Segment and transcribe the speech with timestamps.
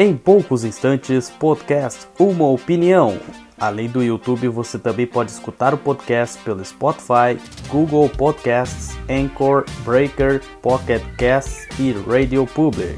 [0.00, 3.20] Em poucos instantes, podcast Uma Opinião.
[3.60, 7.38] Além do YouTube, você também pode escutar o podcast pelo Spotify,
[7.68, 12.96] Google Podcasts, Anchor, Breaker, Pocket Casts e Radio Public.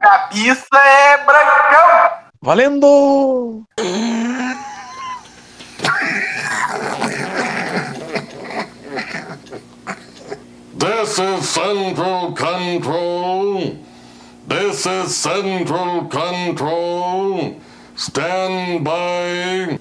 [0.00, 2.10] Cabeça é brancão!
[2.42, 3.64] Valendo!
[11.04, 13.76] This is Central Control.
[14.48, 17.60] This is Central Control.
[17.94, 19.78] Stand by.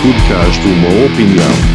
[0.00, 1.71] Podcast Uma Opinião.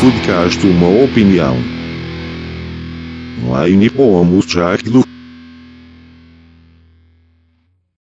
[0.00, 1.58] Podcast Uma Opinião.
[3.44, 5.04] Online como Jack do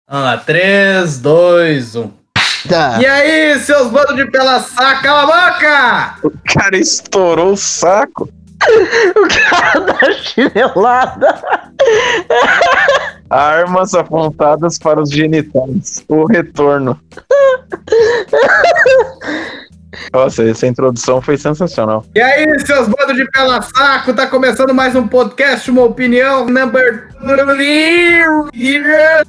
[0.07, 2.11] Vamos lá, 3, 2, 1.
[2.69, 3.01] Tá.
[3.01, 6.15] E aí, seus bandos de pela saca, cala a boca!
[6.23, 8.29] O cara estourou o saco.
[9.17, 11.41] O cara da chinelada.
[13.29, 16.05] Armas apontadas para os genitais.
[16.07, 16.97] O retorno.
[20.13, 22.03] Nossa, essa introdução foi sensacional.
[22.13, 27.07] E aí, seus bandos de pela saco, tá começando mais um podcast, uma opinião, number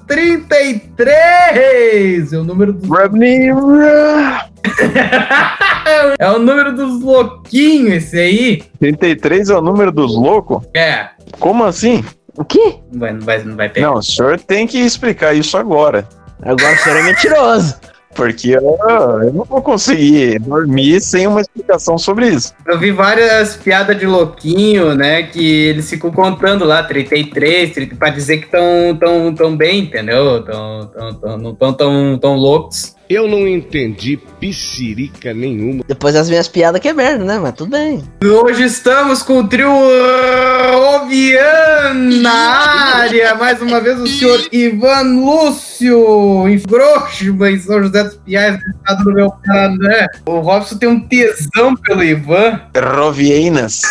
[0.08, 2.32] 33!
[2.32, 2.90] É o número dos...
[6.18, 8.64] é o número dos louquinhos esse aí.
[8.80, 10.64] 33 é o número dos loucos?
[10.74, 12.04] É, Como assim?
[12.36, 12.78] O quê?
[12.90, 13.86] não vai, não vai, não vai pegar.
[13.88, 16.08] Não, o senhor tem que explicar isso agora.
[16.42, 17.76] Agora o senhor é mentiroso.
[18.14, 18.78] Porque eu,
[19.22, 22.52] eu não vou conseguir dormir sem uma explicação sobre isso.
[22.66, 25.22] Eu vi várias piadas de louquinho, né?
[25.22, 30.42] Que eles ficam contando lá, 33, 30, pra dizer que estão tão, tão bem, entendeu?
[30.42, 32.94] Tão, tão, tão, não estão tão, tão loucos.
[33.12, 35.84] Eu não entendi piscirica nenhuma.
[35.86, 37.38] Depois das minhas piadas que é merda, né?
[37.38, 38.02] Mas tudo bem.
[38.24, 43.34] Hoje estamos com o trio uh, Ovian na área.
[43.34, 48.70] Mais uma vez o senhor Ivan Lúcio, em Groshba, em São José dos Piais, do
[48.78, 50.06] estado do meu Paraná.
[50.24, 52.62] O Robson tem um tesão pelo Ivan.
[52.74, 53.82] Rovieinas.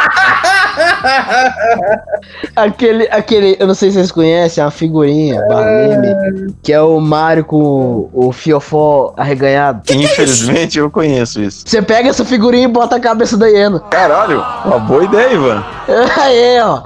[2.56, 6.80] Aquele, aquele, eu não sei se vocês conhecem, é uma figurinha, barra meme, que é
[6.80, 9.82] o Mario com o fiofó arreganhado.
[9.90, 11.64] Infelizmente eu conheço isso.
[11.66, 13.80] Você pega essa figurinha e bota a cabeça da hiena.
[13.90, 15.64] Caralho, uma boa ideia, Ivan.
[16.20, 16.82] Aí, ó.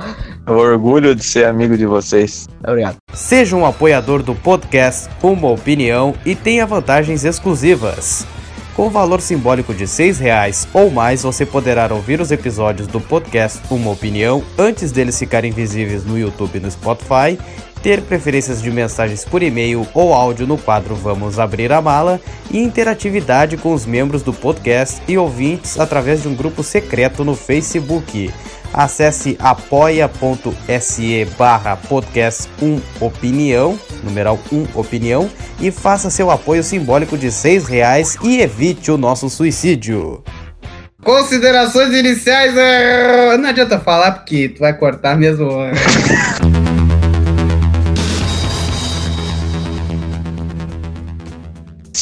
[0.47, 2.47] Eu orgulho de ser amigo de vocês.
[2.67, 2.97] Obrigado.
[3.15, 8.27] Seja um apoiador do podcast Uma Opinião e tenha vantagens exclusivas.
[8.75, 13.01] Com o valor simbólico de 6 reais ou mais, você poderá ouvir os episódios do
[13.01, 17.39] podcast Uma Opinião antes deles ficarem visíveis no YouTube e no Spotify,
[17.81, 22.21] ter preferências de mensagens por e-mail ou áudio no quadro Vamos Abrir a Mala
[22.51, 27.37] e interatividade com os membros do podcast e ouvintes através de um grupo secreto no
[27.37, 28.33] Facebook.
[28.75, 35.31] Acesse apoia.se barra podcast 1 opinião, numeral 1 opinião,
[35.61, 40.25] e faça seu apoio simbólico de seis reais e evite o nosso suicídio.
[41.05, 42.57] Considerações iniciais.
[42.57, 45.49] é, Não adianta falar porque tu vai cortar mesmo.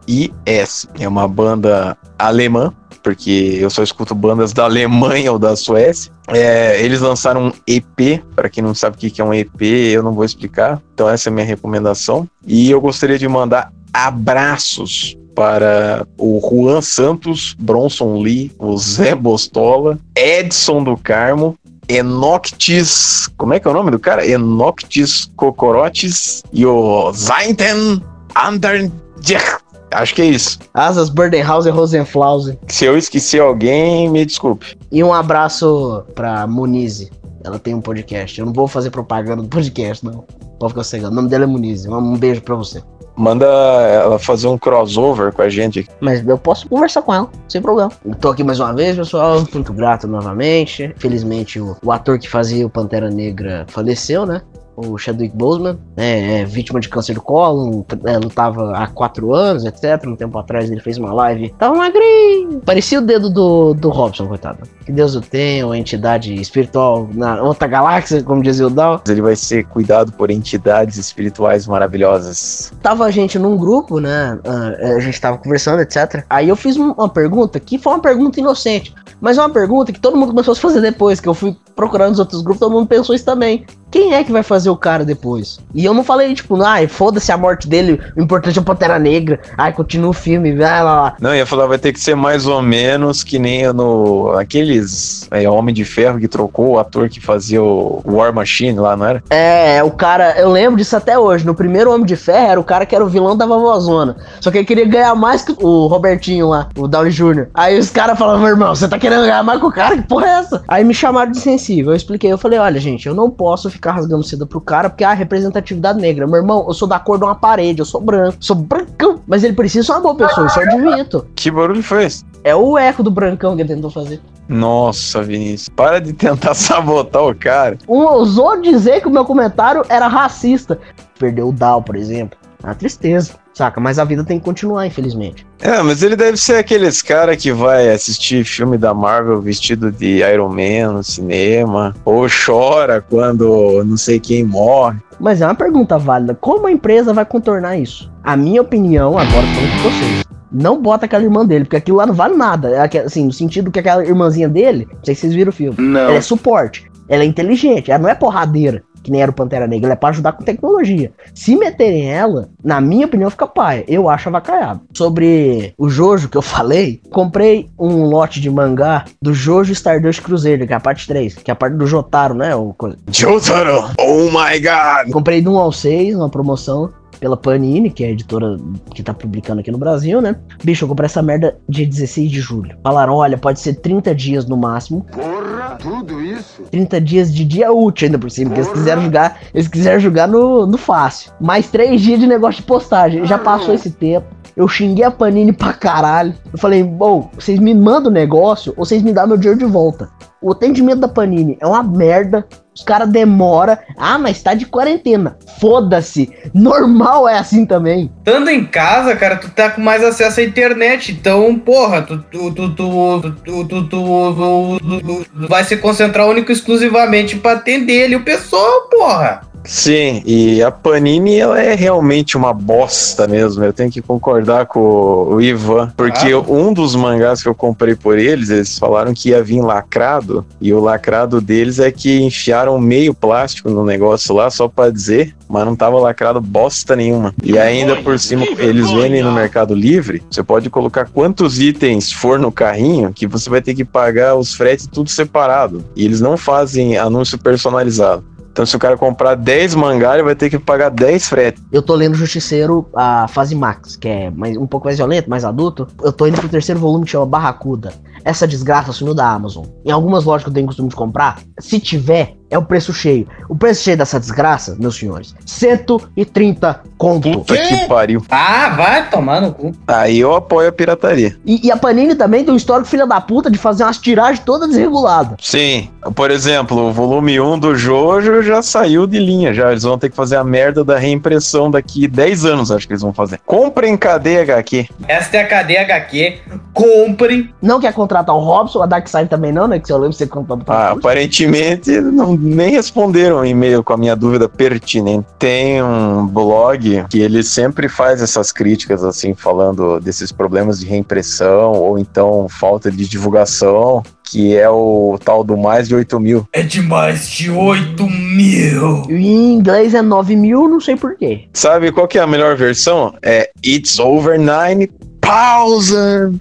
[0.98, 6.12] É uma banda alemã, porque eu só escuto bandas da Alemanha ou da Suécia.
[6.28, 10.02] É, eles lançaram um EP, para quem não sabe o que é um EP, eu
[10.02, 10.80] não vou explicar.
[10.94, 12.28] Então essa é a minha recomendação.
[12.47, 19.98] E eu gostaria de mandar abraços para o Juan Santos, Bronson Lee, o Zé Bostola,
[20.14, 21.56] Edson do Carmo,
[21.88, 24.24] Enoctis, como é que é o nome do cara?
[24.24, 28.00] Enoctis Cocorotes e o Zainten
[28.36, 29.60] Anderjech.
[29.91, 30.59] Acho que é isso.
[30.72, 32.59] Asas, Burdenhausen, Rosenflausen.
[32.69, 34.77] Se eu esqueci alguém, me desculpe.
[34.91, 37.10] E um abraço pra Munize.
[37.42, 38.39] Ela tem um podcast.
[38.39, 40.25] Eu não vou fazer propaganda do podcast, não.
[40.59, 41.13] Pode ficar cegando.
[41.13, 41.89] O nome dela é Munize.
[41.89, 42.83] Um beijo pra você.
[43.16, 45.87] Manda ela fazer um crossover com a gente.
[46.01, 47.91] Mas eu posso conversar com ela, sem problema.
[48.21, 49.45] Tô aqui mais uma vez, pessoal.
[49.53, 50.95] Muito grato novamente.
[50.97, 54.41] Felizmente, o, o ator que fazia o Pantera Negra faleceu, né?
[54.86, 59.65] O Chadwick Boseman, né, é vítima de câncer do colo, é, lutava há quatro anos,
[59.65, 60.06] etc.
[60.06, 62.60] Um tempo atrás ele fez uma live, tava magrinho.
[62.65, 64.59] Parecia o dedo do, do Robson, coitado.
[64.84, 69.03] Que Deus o tenha, uma entidade espiritual na outra galáxia, como dizia o Dal.
[69.09, 72.72] Ele vai ser cuidado por entidades espirituais maravilhosas.
[72.82, 74.38] Tava a gente num grupo, né?
[74.44, 76.24] ah, a gente tava conversando, etc.
[76.28, 79.92] Aí eu fiz um- uma pergunta que foi uma pergunta inocente, mas é uma pergunta
[79.92, 82.60] que todo mundo começou a se fazer depois, que eu fui procurando nos outros grupos,
[82.60, 83.65] todo mundo pensou isso também.
[83.91, 85.59] Quem é que vai fazer o cara depois?
[85.75, 88.98] E eu não falei, tipo, ai, foda-se a morte dele, o importante é o Pantera
[88.98, 91.16] Negra, ai, continua o filme, vai lá, lá.
[91.21, 94.33] Não, ia falar, vai ter que ser mais ou menos que nem no.
[94.33, 95.28] Aqueles.
[95.31, 99.07] É, Homem de Ferro que trocou o ator que fazia o War Machine lá, não
[99.07, 99.22] era?
[99.31, 101.45] É, o cara, eu lembro disso até hoje.
[101.45, 104.16] No primeiro Homem de Ferro era o cara que era o vilão da vovózona.
[104.41, 107.48] Só que ele queria ganhar mais que o Robertinho lá, o Downey Jr.
[107.54, 109.97] Aí os caras falavam, meu irmão, você tá querendo ganhar mais com o cara?
[109.97, 110.63] Que porra é essa?
[110.69, 111.92] Aí me chamaram de sensível.
[111.92, 115.04] Eu expliquei, eu falei, olha, gente, eu não posso ficar rasgando seda pro cara porque
[115.04, 116.27] há representatividade negra.
[116.27, 119.21] Meu irmão, eu sou da cor de uma parede, eu sou branco, sou brancão.
[119.27, 121.27] Mas ele precisa ser uma boa pessoa, isso eu admito.
[121.34, 122.24] Que barulho foi esse?
[122.42, 124.21] É o eco do brancão que ele tentou fazer.
[124.48, 127.78] Nossa, Vinícius, para de tentar sabotar o cara.
[127.88, 130.78] Um ousou dizer que o meu comentário era racista.
[131.18, 132.36] Perdeu o Dow, por exemplo.
[132.62, 133.80] É uma tristeza, saca?
[133.80, 135.47] Mas a vida tem que continuar, infelizmente.
[135.60, 140.18] É, mas ele deve ser aqueles cara que vai assistir filme da Marvel vestido de
[140.18, 144.98] Iron Man no cinema, ou chora quando não sei quem morre.
[145.18, 146.34] Mas é uma pergunta válida.
[146.34, 148.10] Como a empresa vai contornar isso?
[148.22, 150.24] A minha opinião, agora falando com vocês.
[150.53, 152.71] Não bota aquela irmã dele, porque aquilo lá não vale nada.
[152.71, 155.77] É assim, no sentido que aquela irmãzinha dele, não sei se vocês viram o filme.
[155.78, 156.01] Não.
[156.01, 156.91] Ela é suporte.
[157.09, 157.91] Ela é inteligente.
[157.91, 159.88] Ela não é porradeira, que nem era o Pantera Negra.
[159.88, 161.12] Ela é pra ajudar com tecnologia.
[161.34, 163.84] Se meterem ela, na minha opinião, fica paia.
[163.88, 164.80] Eu acho avacaiado.
[164.94, 170.66] Sobre o Jojo que eu falei, comprei um lote de mangá do Jojo Stardust Cruzeiro,
[170.66, 172.54] que é a parte 3, que é a parte do Jotaro, né?
[172.54, 172.74] O.
[173.10, 173.91] Jotaro!
[173.98, 175.12] Oh my god!
[175.12, 178.56] Comprei do 1 ao 6, uma promoção pela Panini, que é a editora
[178.94, 180.34] que tá publicando aqui no Brasil, né?
[180.64, 182.76] Bicho, eu comprei essa merda dia 16 de julho.
[182.82, 185.06] Falaram, olha, pode ser 30 dias no máximo.
[185.12, 186.62] Porra, tudo isso?
[186.70, 190.26] 30 dias de dia útil ainda por cima, porque eles quiseram jogar, eles quiseram jogar
[190.26, 191.30] no, no fácil.
[191.40, 193.26] Mais 3 dias de negócio de postagem.
[193.26, 194.26] Já passou esse tempo.
[194.56, 196.34] Eu xinguei a Panini pra caralho.
[196.52, 199.66] Eu falei, bom, vocês me mandam o negócio ou vocês me dão meu dinheiro de
[199.66, 200.08] volta.
[200.42, 202.46] O atendimento da Panini é uma merda.
[202.80, 203.77] Os caras demoram.
[203.94, 205.36] Ah, mas tá de quarentena.
[205.60, 206.32] Foda-se.
[206.54, 208.10] Normal é assim também.
[208.24, 211.12] Tanto em casa, cara, tu tá com mais acesso à internet.
[211.12, 218.04] Então, porra, tu, tu, tu, tu, tu, tu, vai se concentrar único exclusivamente para atender
[218.04, 219.42] ele o pessoal, porra.
[219.65, 223.62] Sim, e a Panini ela é realmente uma bosta mesmo.
[223.62, 226.39] Eu tenho que concordar com o Ivan, porque Ah.
[226.41, 230.72] um dos mangás que eu comprei por eles, eles falaram que ia vir lacrado, e
[230.72, 235.65] o lacrado deles é que enfiaram meio plástico no negócio lá só pra dizer, mas
[235.65, 237.34] não tava lacrado bosta nenhuma.
[237.42, 242.39] E ainda por cima eles vendem no Mercado Livre, você pode colocar quantos itens for
[242.39, 245.84] no carrinho que você vai ter que pagar os fretes tudo separado.
[245.95, 248.24] E eles não fazem anúncio personalizado.
[248.52, 251.62] Então, se o cara comprar 10 mangá, ele vai ter que pagar 10 frete.
[251.70, 255.44] Eu tô lendo Justiceiro, a fase Max, que é mais, um pouco mais violento, mais
[255.44, 255.86] adulto.
[256.02, 257.92] Eu tô indo pro terceiro volume que chama Barracuda.
[258.24, 259.64] Essa desgraça sumiu da Amazon.
[259.84, 263.26] Em algumas lojas que eu tenho costume de comprar, se tiver, é o preço cheio.
[263.48, 267.30] O preço cheio dessa desgraça, meus senhores, 130 conto.
[267.30, 268.22] Puta que pariu.
[268.28, 269.72] Ah, vai tomar no cu.
[269.86, 271.36] Aí eu apoio a pirataria.
[271.46, 274.40] E, e a Panini também tem um histórico filha da puta de fazer umas tiragens
[274.40, 275.36] todas desreguladas.
[275.40, 275.88] Sim.
[276.14, 279.54] Por exemplo, o volume 1 do Jojo já saiu de linha.
[279.54, 282.92] Já eles vão ter que fazer a merda da reimpressão daqui 10 anos, acho que
[282.92, 283.40] eles vão fazer.
[283.46, 284.88] Comprem KD HQ.
[285.06, 286.38] Esta é a cadeia HQ.
[286.74, 287.54] Compre.
[287.62, 289.78] Não quer contratar o Robson, a Darkseid também não, né?
[289.78, 293.96] Que se eu lembro, você contou ah, Aparentemente, não, nem responderam o e-mail com a
[293.96, 295.26] minha dúvida pertinente.
[295.38, 301.72] Tem um blog que ele sempre faz essas críticas, assim, falando desses problemas de reimpressão
[301.72, 306.46] ou então falta de divulgação que é o tal do mais de 8 mil.
[306.52, 309.02] É de mais de 8 mil.
[309.10, 311.48] Em inglês é 9 mil, não sei porquê.
[311.52, 313.12] Sabe qual que é a melhor versão?
[313.24, 316.38] É It's over 9,000.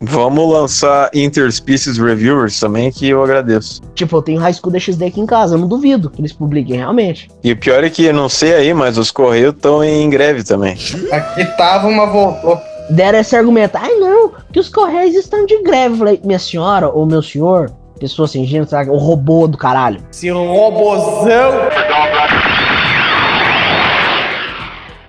[0.00, 3.82] Vamos lançar Interspecies Reviewers também, que eu agradeço.
[3.96, 6.76] Tipo, eu tenho High School DxD aqui em casa, eu não duvido que eles publiquem
[6.76, 7.28] realmente.
[7.42, 10.44] E o pior é que, eu não sei aí, mas os Correios estão em greve
[10.44, 10.78] também.
[11.10, 12.60] Aqui tava uma voltou.
[12.88, 15.94] Deram esse argumento, ai não, que os Correios estão de greve.
[15.94, 18.90] Eu falei, minha senhora ou meu senhor, pessoa sem gênero, sabe?
[18.90, 20.00] o robô do caralho.
[20.12, 21.52] Esse robozão.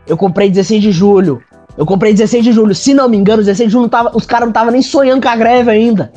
[0.07, 1.43] Eu comprei 16 de julho.
[1.79, 2.75] Eu comprei 16 de julho.
[2.75, 5.21] Se não me engano, 16 de julho não tava, os caras não estavam nem sonhando
[5.21, 6.11] com a greve ainda.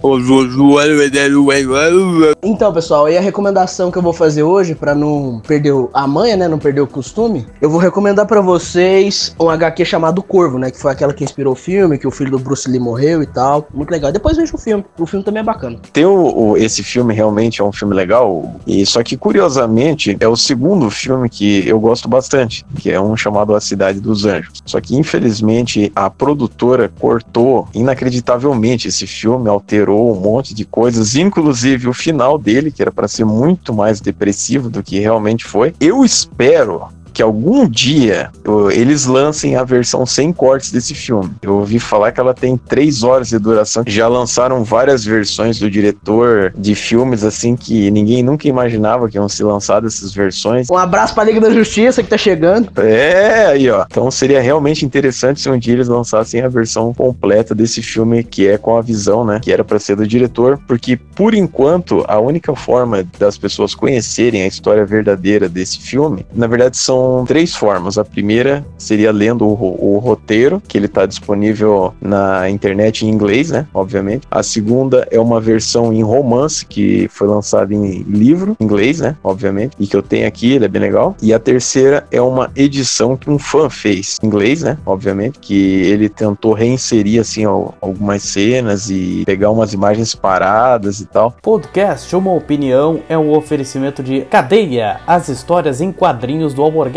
[2.42, 6.04] Então, pessoal, e a recomendação que eu vou fazer hoje, pra não perder o- a
[6.04, 6.48] manha, né?
[6.48, 10.68] Não perder o costume, eu vou recomendar pra vocês um HQ chamado Corvo, né?
[10.68, 13.26] Que foi aquela que inspirou o filme, que o filho do Bruce Lee morreu e
[13.26, 13.68] tal.
[13.72, 14.10] Muito legal.
[14.10, 14.84] Depois veja o filme.
[14.98, 15.78] O filme também é bacana.
[15.92, 16.12] Tem o,
[16.52, 20.90] o- esse filme realmente é um filme legal, e só que curiosamente é o segundo
[20.90, 24.60] filme que eu gosto bastante, que é um chamado A Cidade dos Anjos.
[24.66, 25.51] Só que infelizmente
[25.94, 32.70] a produtora cortou inacreditavelmente esse filme, alterou um monte de coisas, inclusive o final dele,
[32.70, 35.74] que era para ser muito mais depressivo do que realmente foi.
[35.80, 38.30] Eu espero que algum dia
[38.72, 41.30] eles lancem a versão sem cortes desse filme.
[41.42, 43.84] Eu ouvi falar que ela tem três horas de duração.
[43.86, 49.28] Já lançaram várias versões do diretor de filmes assim que ninguém nunca imaginava que iam
[49.28, 50.68] ser lançadas essas versões.
[50.70, 52.70] Um abraço pra Liga da Justiça que tá chegando.
[52.80, 53.84] É, aí ó.
[53.90, 58.46] Então seria realmente interessante se um dia eles lançassem a versão completa desse filme que
[58.46, 59.40] é com a visão, né?
[59.42, 64.42] Que era pra ser do diretor, porque por enquanto a única forma das pessoas conhecerem
[64.42, 67.98] a história verdadeira desse filme, na verdade são três formas.
[67.98, 73.50] A primeira seria lendo o, o roteiro, que ele tá disponível na internet em inglês,
[73.50, 73.66] né?
[73.72, 74.26] Obviamente.
[74.30, 79.16] A segunda é uma versão em romance que foi lançada em livro, em inglês, né?
[79.22, 79.76] Obviamente.
[79.78, 81.16] E que eu tenho aqui, ele é bem legal.
[81.22, 84.78] E a terceira é uma edição que um fã fez, em inglês, né?
[84.84, 91.06] Obviamente, que ele tentou reinserir assim al- algumas cenas e pegar umas imagens paradas e
[91.06, 91.34] tal.
[91.42, 96.91] Podcast Uma Opinião é um oferecimento de Cadeia, as histórias em quadrinhos do Alborguete.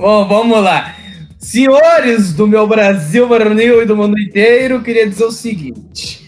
[0.00, 0.94] Bom, vamos lá.
[1.38, 6.24] Senhores do meu Brasil varonil e do mundo inteiro, queria dizer o seguinte.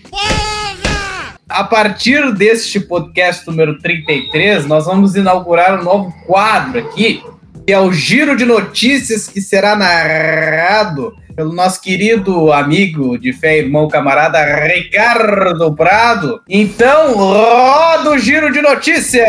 [1.49, 7.23] A partir deste podcast número 33, nós vamos inaugurar um novo quadro aqui,
[7.65, 13.59] que é o Giro de Notícias, que será narrado pelo nosso querido amigo de fé,
[13.59, 16.41] irmão, camarada Ricardo Prado.
[16.49, 19.27] Então, roda o Giro de Notícias!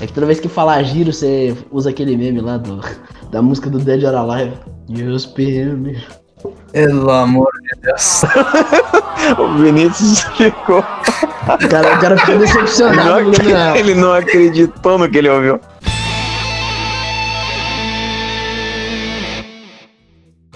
[0.00, 2.80] É que toda vez que falar giro, você usa aquele meme lá do,
[3.30, 4.56] da música do Dead or Alive.
[4.88, 5.96] Just me.
[6.72, 8.22] Pelo amor de Deus.
[9.36, 10.78] O Vinícius ficou.
[10.78, 13.04] O cara, o cara ficou Ele decepcionado.
[13.04, 15.60] não, no ac- ele não acreditou no que ele ouviu.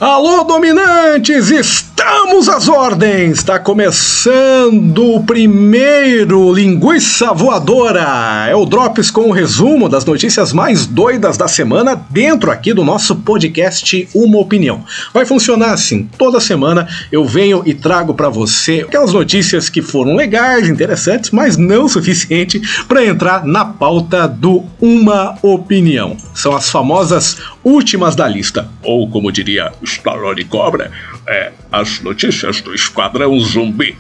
[0.01, 1.92] Alô, dominantes!
[2.05, 3.39] Estamos às ordens!
[3.39, 8.49] Está começando o primeiro Linguiça Voadora!
[8.49, 12.83] É o Drops com o resumo das notícias mais doidas da semana dentro aqui do
[12.83, 14.85] nosso podcast Uma Opinião.
[15.15, 20.17] Vai funcionar assim: toda semana eu venho e trago para você aquelas notícias que foram
[20.17, 26.17] legais, interessantes, mas não suficiente para entrar na pauta do Uma Opinião.
[26.35, 30.91] São as famosas últimas da lista, ou como diria Stallone Cobra,
[31.27, 33.97] é as notícias do Esquadrão Zumbi.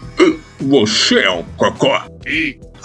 [0.63, 2.05] Você é um cocó.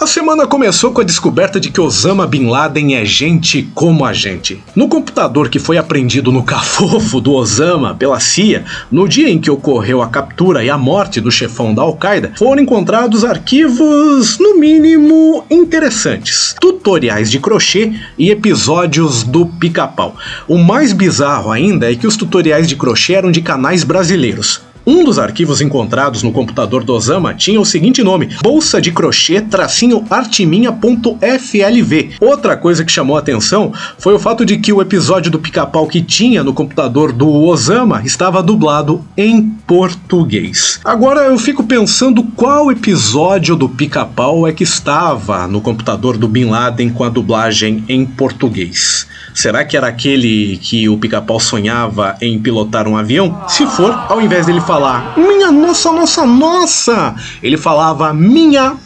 [0.00, 4.12] A semana começou com a descoberta de que Osama Bin Laden é gente como a
[4.12, 4.62] gente.
[4.74, 9.50] No computador que foi apreendido no cafofo do Osama pela CIA, no dia em que
[9.50, 15.44] ocorreu a captura e a morte do chefão da Al-Qaeda, foram encontrados arquivos, no mínimo,
[15.50, 16.54] interessantes.
[16.60, 20.16] Tutoriais de crochê e episódios do pica-pau.
[20.46, 24.67] O mais bizarro ainda é que os tutoriais de crochê eram de canais brasileiros.
[24.90, 29.38] Um dos arquivos encontrados no computador do Osama tinha o seguinte nome: bolsa de crochê
[29.38, 32.12] tracinho artiminha.flv.
[32.18, 35.86] Outra coisa que chamou a atenção foi o fato de que o episódio do pica-pau
[35.86, 40.80] que tinha no computador do Osama estava dublado em português.
[40.82, 46.46] Agora eu fico pensando qual episódio do pica-pau é que estava no computador do Bin
[46.46, 49.06] Laden com a dublagem em português.
[49.34, 53.42] Será que era aquele que o pica-pau sonhava em pilotar um avião?
[53.48, 54.77] Se for, ao invés dele falar
[55.16, 58.76] minha nossa, nossa, nossa, ele falava minha.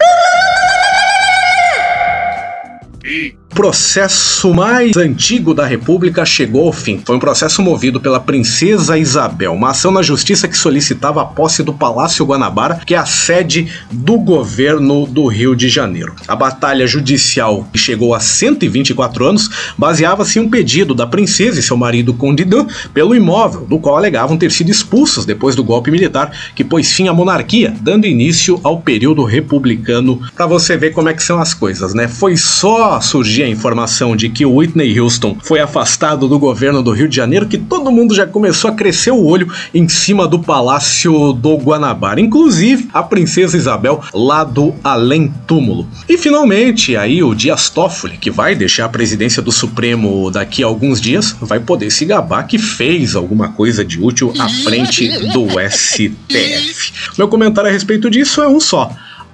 [3.55, 7.01] Processo mais antigo da República chegou ao fim.
[7.05, 11.63] Foi um processo movido pela princesa Isabel, uma ação na justiça que solicitava a posse
[11.63, 16.15] do Palácio Guanabara, que é a sede do governo do Rio de Janeiro.
[16.27, 21.63] A batalha judicial, que chegou a 124 anos, baseava-se em um pedido da princesa e
[21.63, 25.91] seu marido Conde Dan pelo imóvel, do qual alegavam ter sido expulsos depois do golpe
[25.91, 30.21] militar que pôs fim à monarquia, dando início ao período republicano.
[30.35, 32.09] Para você ver como é que são as coisas, né?
[32.09, 36.93] Foi só surgir a informação de que o Whitney Houston foi afastado do governo do
[36.93, 40.39] Rio de Janeiro que todo mundo já começou a crescer o olho em cima do
[40.39, 45.89] Palácio do Guanabara, inclusive a princesa Isabel lá do além túmulo.
[46.09, 50.67] E finalmente aí o Dias Toffoli, que vai deixar a presidência do Supremo daqui a
[50.67, 55.47] alguns dias, vai poder se gabar que fez alguma coisa de útil à frente do
[55.71, 56.93] STF.
[57.19, 58.91] Meu comentário a respeito disso é um só.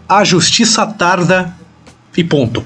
[0.09, 1.55] A justiça tarda
[2.17, 2.65] e ponto.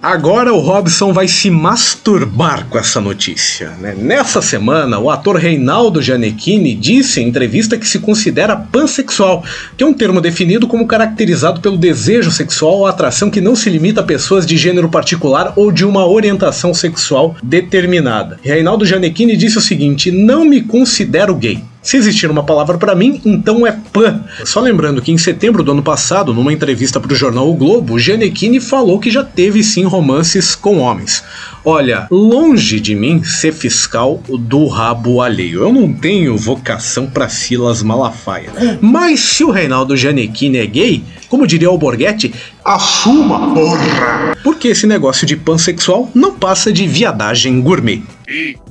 [0.00, 3.70] Agora o Robson vai se masturbar com essa notícia.
[3.80, 3.96] Né?
[3.98, 9.42] Nessa semana, o ator Reinaldo Gianecchini disse em entrevista que se considera pansexual,
[9.76, 13.68] que é um termo definido como caracterizado pelo desejo sexual ou atração que não se
[13.68, 18.38] limita a pessoas de gênero particular ou de uma orientação sexual determinada.
[18.40, 21.60] Reinaldo Gianecchini disse o seguinte: Não me considero gay.
[21.88, 24.22] Se existir uma palavra para mim, então é pan.
[24.44, 27.98] Só lembrando que em setembro do ano passado, numa entrevista para o jornal O Globo,
[27.98, 31.24] Gianecchini falou que já teve sim romances com homens.
[31.64, 35.62] Olha, longe de mim ser fiscal do rabo alheio.
[35.62, 38.52] Eu não tenho vocação para Silas Malafaia.
[38.82, 44.36] Mas se o Reinaldo Gianecchini é gay, como diria o Borghetti, assuma, porra!
[44.42, 48.02] Porque esse negócio de pansexual não passa de viadagem gourmet.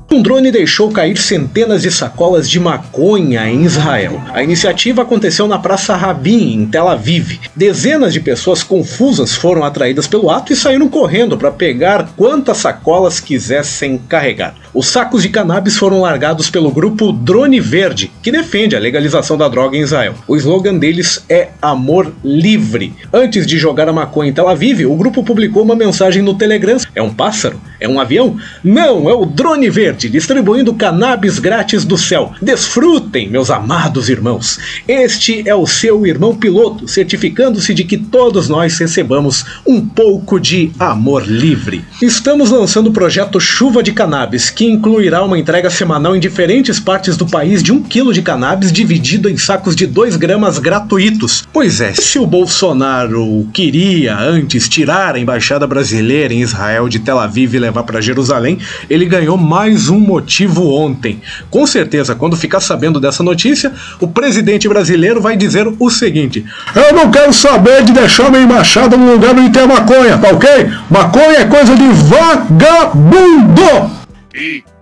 [0.09, 4.21] Um drone deixou cair centenas de sacolas de maconha em Israel.
[4.33, 7.39] A iniciativa aconteceu na Praça Rabin, em Tel Aviv.
[7.55, 13.19] Dezenas de pessoas confusas foram atraídas pelo ato e saíram correndo para pegar quantas sacolas
[13.19, 14.55] quisessem carregar.
[14.77, 19.47] Os sacos de cannabis foram largados pelo grupo Drone Verde, que defende a legalização da
[19.47, 20.13] droga em Israel.
[20.27, 22.93] O slogan deles é Amor Livre.
[23.11, 26.77] Antes de jogar a maconha em Tel Aviv, o grupo publicou uma mensagem no Telegram.
[26.93, 27.59] É um pássaro?
[27.79, 28.37] É um avião?
[28.63, 32.31] Não, é o Drone Verde, distribuindo cannabis grátis do céu.
[32.41, 34.59] Desfrutem, meus amados irmãos.
[34.87, 40.71] Este é o seu irmão piloto, certificando-se de que todos nós recebamos um pouco de
[40.79, 41.85] amor livre.
[42.01, 47.15] Estamos lançando o projeto Chuva de Cannabis, que incluirá uma entrega semanal em diferentes partes
[47.15, 51.47] do país de um quilo de cannabis dividido em sacos de 2 gramas gratuitos.
[51.53, 57.19] Pois é, se o Bolsonaro queria antes tirar a embaixada brasileira em Israel de Tel
[57.19, 58.57] Aviv e levar para Jerusalém,
[58.89, 61.21] ele ganhou mais um motivo ontem.
[61.49, 66.93] Com certeza, quando ficar sabendo dessa notícia, o presidente brasileiro vai dizer o seguinte: Eu
[66.93, 70.49] não quero saber de deixar minha embaixada num lugar onde tem maconha, tá ok?
[70.89, 73.67] Maconha é coisa de vagabundo!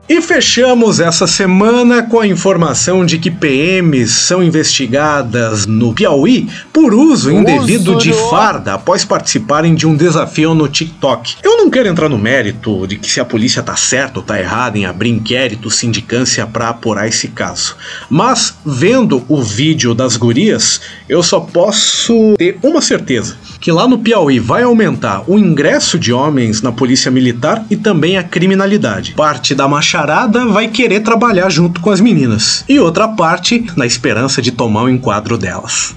[0.08, 6.94] E fechamos essa semana com a informação de que PMs são investigadas no Piauí por
[6.94, 11.38] uso indevido de farda após participarem de um desafio no TikTok.
[11.42, 14.40] Eu não quero entrar no mérito de que se a polícia tá certa ou tá
[14.40, 17.76] errada em abrir inquérito sindicância para apurar esse caso,
[18.08, 23.98] mas vendo o vídeo das gurias, eu só posso ter uma certeza, que lá no
[23.98, 29.14] Piauí vai aumentar o ingresso de homens na polícia militar e também a criminalidade.
[29.16, 34.42] Parte da macharada vai querer trabalhar junto com as meninas, e outra parte na esperança
[34.42, 35.96] de tomar o enquadro delas.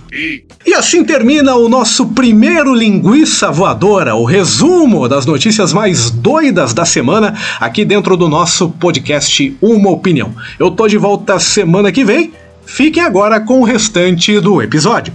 [0.65, 6.85] E assim termina o nosso primeiro Linguiça Voadora, o resumo das notícias mais doidas da
[6.85, 10.33] semana, aqui dentro do nosso podcast Uma Opinião.
[10.61, 12.33] Eu tô de volta semana que vem.
[12.65, 15.13] Fiquem agora com o restante do episódio.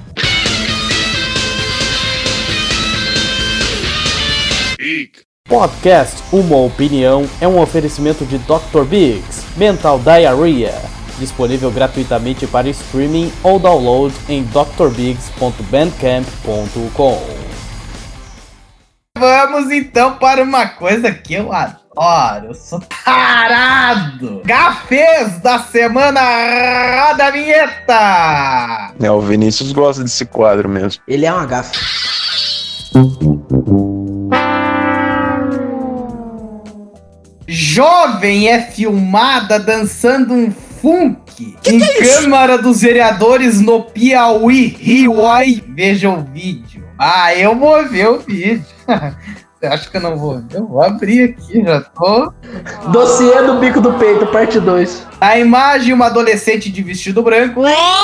[5.53, 8.85] Podcast Uma Opinião é um oferecimento de Dr.
[8.89, 10.81] Biggs, Mental Diarrhea,
[11.19, 17.21] disponível gratuitamente para streaming ou download em drbiggs.bandcamp.com.
[19.15, 22.47] Vamos então para uma coisa que eu adoro.
[22.47, 24.41] Eu sou tarado.
[24.43, 28.91] Gafês da semana roda a vinheta.
[28.99, 30.99] É, o Vinícius gosta desse quadro mesmo.
[31.07, 31.73] Ele é uma gafa.
[37.73, 42.21] Jovem é filmada dançando um funk em que é isso?
[42.21, 44.67] Câmara dos Vereadores no Piauí.
[44.67, 45.63] Rio aí.
[45.69, 46.83] Veja o vídeo.
[46.99, 48.63] Ah, eu vou ver o vídeo.
[49.59, 50.57] Você acha que eu não vou ver?
[50.57, 52.31] Eu vou abrir aqui, já tô.
[52.89, 55.07] Dossiê do bico do peito, parte 2.
[55.23, 57.61] A imagem, uma adolescente de vestido branco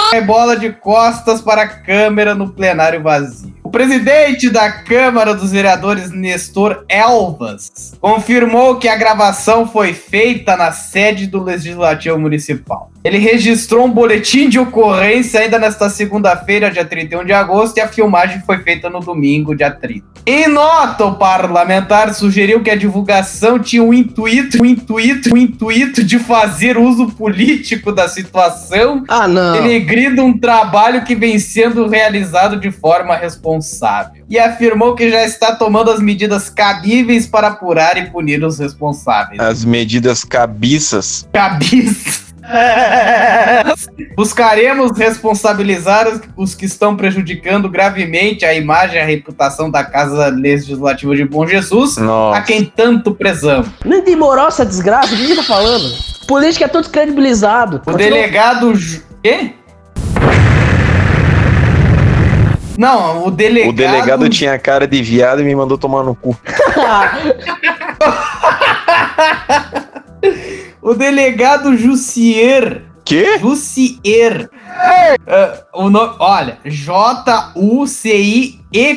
[0.09, 3.53] rebola de costas para a câmera no plenário vazio.
[3.61, 10.71] O presidente da Câmara dos Vereadores, Nestor Elvas, confirmou que a gravação foi feita na
[10.71, 12.89] sede do Legislativo Municipal.
[13.03, 17.87] Ele registrou um boletim de ocorrência ainda nesta segunda-feira, dia 31 de agosto, e a
[17.87, 20.07] filmagem foi feita no domingo, dia 30.
[20.25, 26.03] Em nota, o parlamentar sugeriu que a divulgação tinha o intuito, o intuito, o intuito
[26.03, 29.53] de fazer uso político da situação, Ah, não.
[29.53, 34.23] denegrindo um trabalho que vem sendo realizado de forma responsável.
[34.29, 39.39] E afirmou que já está tomando as medidas cabíveis para apurar e punir os responsáveis.
[39.39, 41.27] As medidas cabiças.
[41.33, 42.29] Cabeça.
[44.15, 51.15] Buscaremos responsabilizar os- que estão prejudicando gravemente a imagem e a reputação da Casa Legislativa
[51.15, 52.41] de Bom Jesus, a Nossa.
[52.41, 53.67] quem tanto prezamos.
[53.85, 55.85] Nem tem moral essa desgraça, o que você tá falando?
[56.29, 57.77] Política é todo descredibilizado.
[57.77, 58.73] O Continua- delegado.
[59.23, 59.53] Quê?
[62.77, 63.69] Não, o delegado.
[63.71, 66.37] O delegado tinha cara de viado e me mandou tomar no cu.
[70.81, 72.83] O delegado Jussier.
[73.09, 73.39] Quê?
[73.39, 74.47] Jussier.
[75.25, 77.79] Ah, o nome, olha, J-U-C-I-E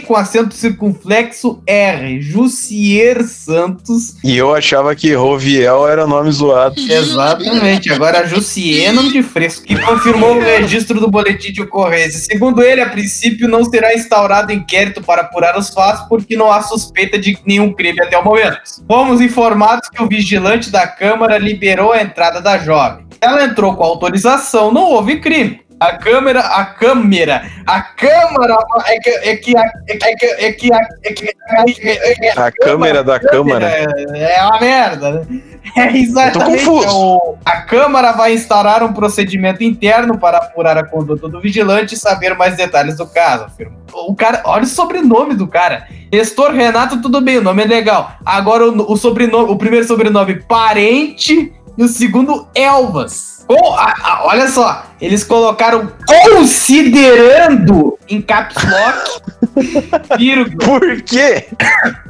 [0.00, 2.20] com acento circunflexo R.
[2.20, 4.16] Jussier Santos.
[4.22, 6.74] E eu achava que Roviel era nome zoado.
[6.86, 7.90] Exatamente.
[7.90, 12.20] Agora Jussier, nome de fresco, que confirmou o registro do boletim de ocorrência.
[12.20, 16.60] Segundo ele, a princípio não será instaurado inquérito para apurar os fatos, porque não há
[16.60, 18.58] suspeita de nenhum crime até o momento.
[18.86, 23.10] Fomos informados que o vigilante da Câmara liberou a entrada da jovem.
[23.22, 25.62] Ela entrou com autorização, não houve crime.
[25.78, 28.56] A câmera, a câmera, a câmara
[28.86, 32.32] é que é que a- é que é que é que a- é que é
[32.36, 33.66] A câmera da Câmara.
[33.68, 35.26] é, é uma merda, né?
[35.76, 36.36] É exatamente.
[36.36, 36.96] Eu tô confuso.
[36.96, 41.98] o- a Câmara vai instaurar um procedimento interno para apurar a conduta do vigilante e
[41.98, 43.78] saber mais detalhes do caso, afirmou.
[44.08, 45.86] O cara, olha o sobrenome do cara.
[46.12, 48.12] Nestor Renato, tudo bem, o nome é legal.
[48.24, 53.44] Agora o, o sobrenome, o primeiro sobrenome parente e o segundo Elvas.
[53.46, 60.56] Com- a- a- olha só, eles colocaram considerando em caps lock, vírgula.
[60.78, 61.48] Por quê?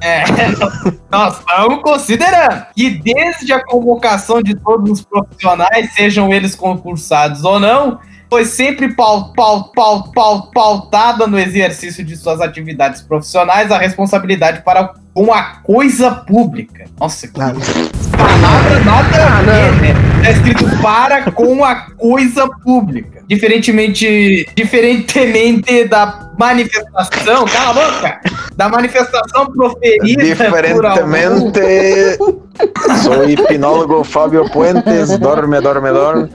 [0.01, 0.25] É,
[1.11, 2.67] nós estamos considerando.
[2.77, 7.99] E desde a convocação de todos os profissionais, sejam eles concursados ou não,
[8.29, 14.63] foi sempre pau, pau, pau, pau, pautada no exercício de suas atividades profissionais a responsabilidade
[14.63, 16.85] para com a coisa pública.
[16.99, 17.53] Nossa, que Ah,
[18.17, 20.13] palavra nada a ver, né?
[20.23, 23.23] Tá escrito para com a coisa pública.
[23.27, 28.21] Diferentemente, diferentemente da manifestação, cala a boca,
[28.57, 32.19] da manifestação proferida por algum, Diferentemente.
[33.03, 35.19] Sou hipnólogo Fábio Puentes.
[35.19, 36.31] Dorme, dorme, dorme.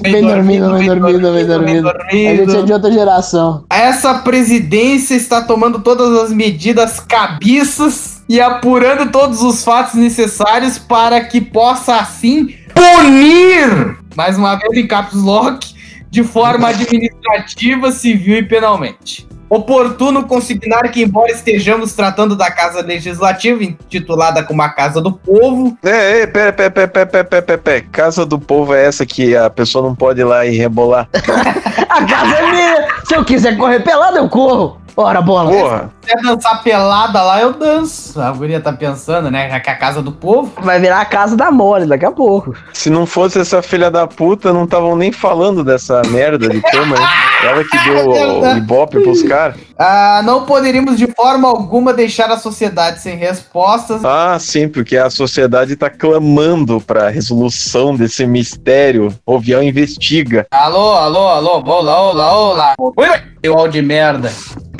[0.00, 1.88] Bem dormido, bem dormido, bem dormido.
[1.88, 3.64] A gente é de outra geração.
[3.70, 11.20] Essa presidência está tomando todas as medidas cabiças e apurando todos os fatos necessários para
[11.20, 15.74] que possa assim punir, mais uma vez em caps lock,
[16.08, 19.28] de forma administrativa, civil e penalmente.
[19.50, 25.76] Oportuno consignar que, embora estejamos tratando da Casa Legislativa, intitulada como a Casa do Povo.
[25.84, 27.84] É, é, pera, pera, pera, pera, pera, pera, pera.
[27.92, 31.06] Casa do Povo é essa que a pessoa não pode ir lá e rebolar.
[31.86, 32.88] a casa é minha!
[33.04, 34.80] Se eu quiser correr pelado, eu corro!
[34.96, 35.50] Ora, bola.
[35.50, 35.90] Porra.
[36.02, 38.20] quer dançar pelada lá, eu danço.
[38.20, 39.48] A guria tá pensando, né?
[39.48, 40.52] Já que é a Casa do Povo.
[40.60, 42.54] Vai virar a casa da mole daqui a pouco.
[42.72, 47.00] Se não fosse essa filha da puta, não estavam nem falando dessa merda de câmera.
[47.42, 49.56] Ela que deu o ibope pros caras.
[49.76, 54.04] Ah, não poderíamos de forma alguma deixar a sociedade sem respostas.
[54.04, 59.12] Ah, sim, porque a sociedade tá clamando pra resolução desse mistério.
[59.26, 60.46] O Ovião investiga.
[60.52, 62.74] Alô, alô, alô, olá, olá, olá.
[62.78, 63.22] Oi, oi.
[63.40, 64.30] Deu áudio de merda.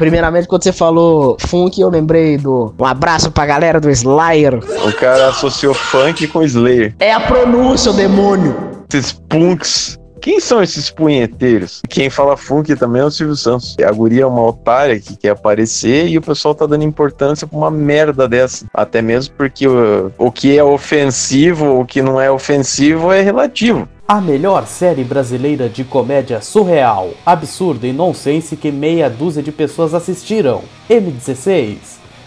[0.02, 2.74] Primeiramente, quando você falou funk, eu lembrei do.
[2.76, 4.58] Um abraço pra galera do Slayer.
[4.84, 6.92] O cara associou funk com Slayer.
[6.98, 8.52] É a pronúncia, o demônio.
[8.92, 9.96] Esses punks.
[10.20, 11.82] Quem são esses punheteiros?
[11.88, 13.76] Quem fala funk também é o Silvio Santos.
[13.78, 17.56] A guria é uma otária que quer aparecer e o pessoal tá dando importância pra
[17.56, 18.66] uma merda dessa.
[18.74, 23.88] Até mesmo porque o, o que é ofensivo, o que não é ofensivo é relativo.
[24.12, 29.94] A melhor série brasileira de comédia surreal, absurda e nonsense que meia dúzia de pessoas
[29.94, 30.64] assistiram.
[30.86, 31.78] M16.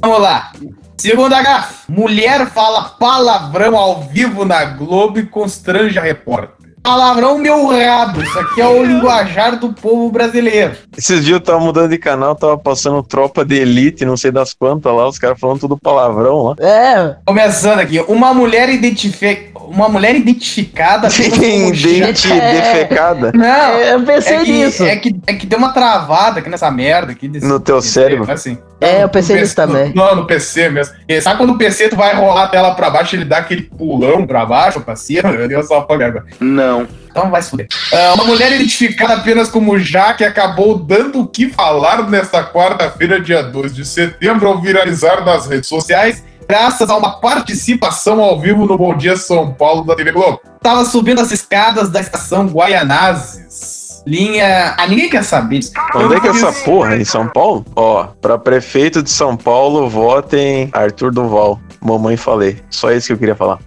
[0.00, 0.52] Vamos lá.
[0.96, 1.92] Segunda gafa.
[1.92, 6.59] Mulher fala palavrão ao vivo na Globo e constrange a repórter.
[6.82, 8.22] Palavrão meu rabo.
[8.22, 10.72] Isso aqui é o linguajar do povo brasileiro.
[10.96, 14.54] Esses dias eu tava mudando de canal, tava passando tropa de elite, não sei das
[14.54, 16.54] quantas lá, os caras falando tudo palavrão lá.
[16.58, 18.00] É, Começando aqui.
[18.08, 19.50] Uma mulher identifica.
[19.60, 21.08] Uma mulher identificada.
[21.12, 22.52] como Dente É.
[22.54, 24.82] defecada Não, eu pensei é que, nisso.
[24.84, 27.28] É que, é que deu uma travada aqui nessa merda aqui.
[27.28, 28.30] Desse, no teu desse- cérebro.
[28.30, 28.58] Assim.
[28.80, 29.92] É, eu pensei nisso também.
[29.94, 30.94] Não, no PC mesmo.
[31.06, 33.62] E sabe quando o PC tu vai rolar a tela pra baixo, ele dá aquele
[33.62, 35.30] pulão pra baixo, pra cima?
[35.30, 36.24] Meu Deus, só agora.
[36.40, 36.69] Não.
[37.10, 37.66] Então vai se fuder.
[37.92, 43.42] Ah, uma mulher identificada apenas como Jaque acabou dando o que falar nesta quarta-feira, dia
[43.42, 48.78] 2 de setembro, ao viralizar nas redes sociais, graças a uma participação ao vivo no
[48.78, 50.40] Bom Dia São Paulo da TV Globo.
[50.62, 53.80] Tava subindo as escadas da estação Guaianazes.
[54.06, 54.74] Linha.
[54.78, 55.72] Ah, ninguém quer saber disso.
[55.94, 56.96] Onde é que é essa porra?
[56.96, 57.64] Em São Paulo?
[57.76, 61.60] Ó, pra prefeito de São Paulo, votem Arthur Duval.
[61.80, 62.58] Mamãe falei.
[62.70, 63.58] Só isso que eu queria falar.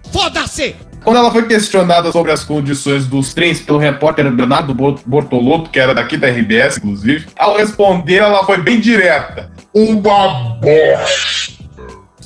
[1.04, 5.78] Quando ela foi questionada sobre as condições dos trens pelo repórter Bernardo Bor- Bortolotto, que
[5.78, 9.50] era daqui da RBS, inclusive, ao responder, ela foi bem direta.
[9.74, 11.62] Uma bosta.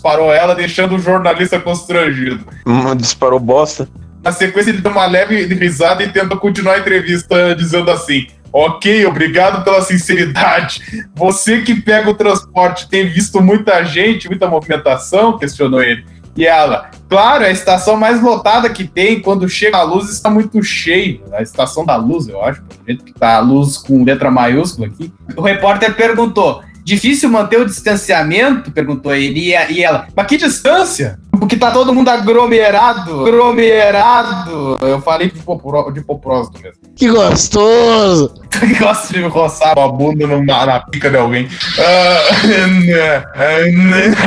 [0.01, 2.47] Parou ela, deixando o jornalista constrangido.
[2.65, 3.89] Hum, Disparou bosta.
[4.23, 9.05] Na sequência, ele deu uma leve risada e tentou continuar a entrevista dizendo assim: Ok,
[9.07, 10.83] obrigado pela sinceridade.
[11.17, 15.37] Você que pega o transporte tem visto muita gente, muita movimentação?
[15.37, 16.05] Questionou ele.
[16.39, 19.21] E ela, claro, é a estação mais lotada que tem.
[19.21, 21.21] Quando chega a luz, está muito cheio.
[21.33, 24.87] A estação da luz, eu acho, pelo jeito que tá a luz com letra maiúscula
[24.87, 25.13] aqui.
[25.37, 28.71] O repórter perguntou: difícil manter o distanciamento?
[28.71, 29.49] Perguntou ele.
[29.49, 31.19] E ela, mas que distância?
[31.39, 33.27] Porque tá todo mundo aglomerado.
[33.27, 34.79] Aglomerado.
[34.81, 36.79] Eu falei de, popro, de poprósito mesmo.
[36.97, 38.35] que gostoso.
[38.61, 41.49] Eu gosto de roçar a bunda numa- na pica de alguém.
[41.79, 42.21] Ah,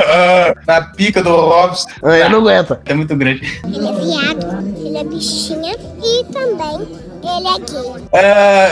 [0.07, 1.89] ah, na pica do Robson.
[2.03, 2.77] Eu não aguento.
[2.85, 3.61] É muito grande.
[3.65, 6.87] Ele é viado, ele é bichinha e também
[7.23, 8.07] ele é gay.
[8.13, 8.19] Ah,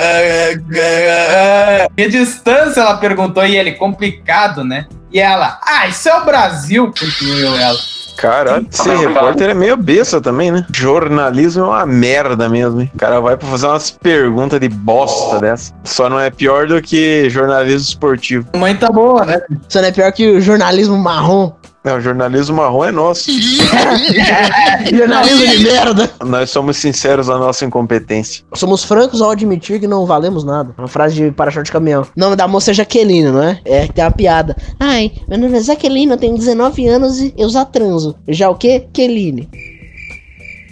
[0.02, 1.88] ah, ah, ah.
[1.95, 4.88] Que distância ela perguntou e ele, complicado, né?
[5.12, 7.78] E ela, ah, isso é o Brasil, continuou ela.
[8.20, 10.66] Caralho, esse repórter é meio besta também, né?
[10.76, 12.92] Jornalismo é uma merda mesmo, hein?
[12.94, 15.74] O cara vai pra fazer umas perguntas de bosta dessa.
[15.86, 18.46] Só não é pior do que jornalismo esportivo.
[18.58, 19.42] Mãe tá boa, né?
[19.68, 21.54] Isso não é pior que o jornalismo marrom.
[21.84, 23.32] Não, o jornalismo marrom é nosso.
[24.92, 26.12] jornalismo de merda.
[26.26, 28.44] Nós somos sinceros na nossa incompetência.
[28.54, 30.74] Somos francos ao admitir que não valemos nada.
[30.78, 32.02] Uma frase de para-choque de caminhão.
[32.02, 33.62] O nome da moça é Jaqueline, não é?
[33.63, 34.56] É, tem uma piada.
[34.80, 38.15] Ai, meu nome é Jaqueline, eu tenho 19 anos e eu já transo.
[38.28, 38.86] Já o quê?
[38.92, 39.50] Queline.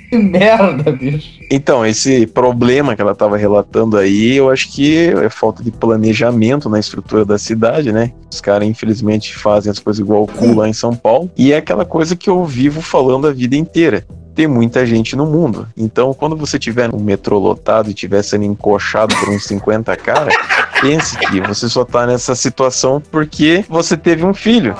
[0.09, 1.36] Que merda, bicho.
[1.49, 6.69] Então, esse problema que ela estava relatando aí, eu acho que é falta de planejamento
[6.69, 8.11] na estrutura da cidade, né?
[8.29, 11.31] Os caras, infelizmente, fazem as coisas igual o cu lá em São Paulo.
[11.37, 14.05] E é aquela coisa que eu vivo falando a vida inteira.
[14.35, 15.67] Tem muita gente no mundo.
[15.77, 20.35] Então, quando você tiver um metrô lotado e estiver sendo encoxado por uns 50 caras,
[20.81, 24.75] pense que você só tá nessa situação porque você teve um filho.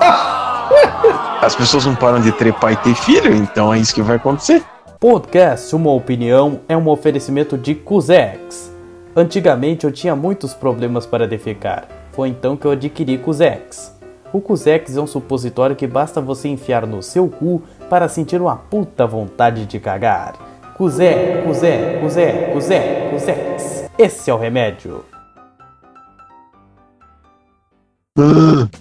[1.42, 4.62] As pessoas não param de trepar e ter filho, então é isso que vai acontecer.
[5.00, 8.74] Podcast Uma Opinião é um oferecimento de Cusex.
[9.16, 11.88] Antigamente eu tinha muitos problemas para defecar.
[12.14, 13.96] Foi então que eu adquiri Cusex.
[14.34, 18.56] O Cusex é um supositório que basta você enfiar no seu cu para sentir uma
[18.56, 20.34] puta vontade de cagar.
[20.76, 23.90] Cusé, Cusé, Cusé, Cusé, Cusex.
[24.00, 25.06] Esse é o remédio.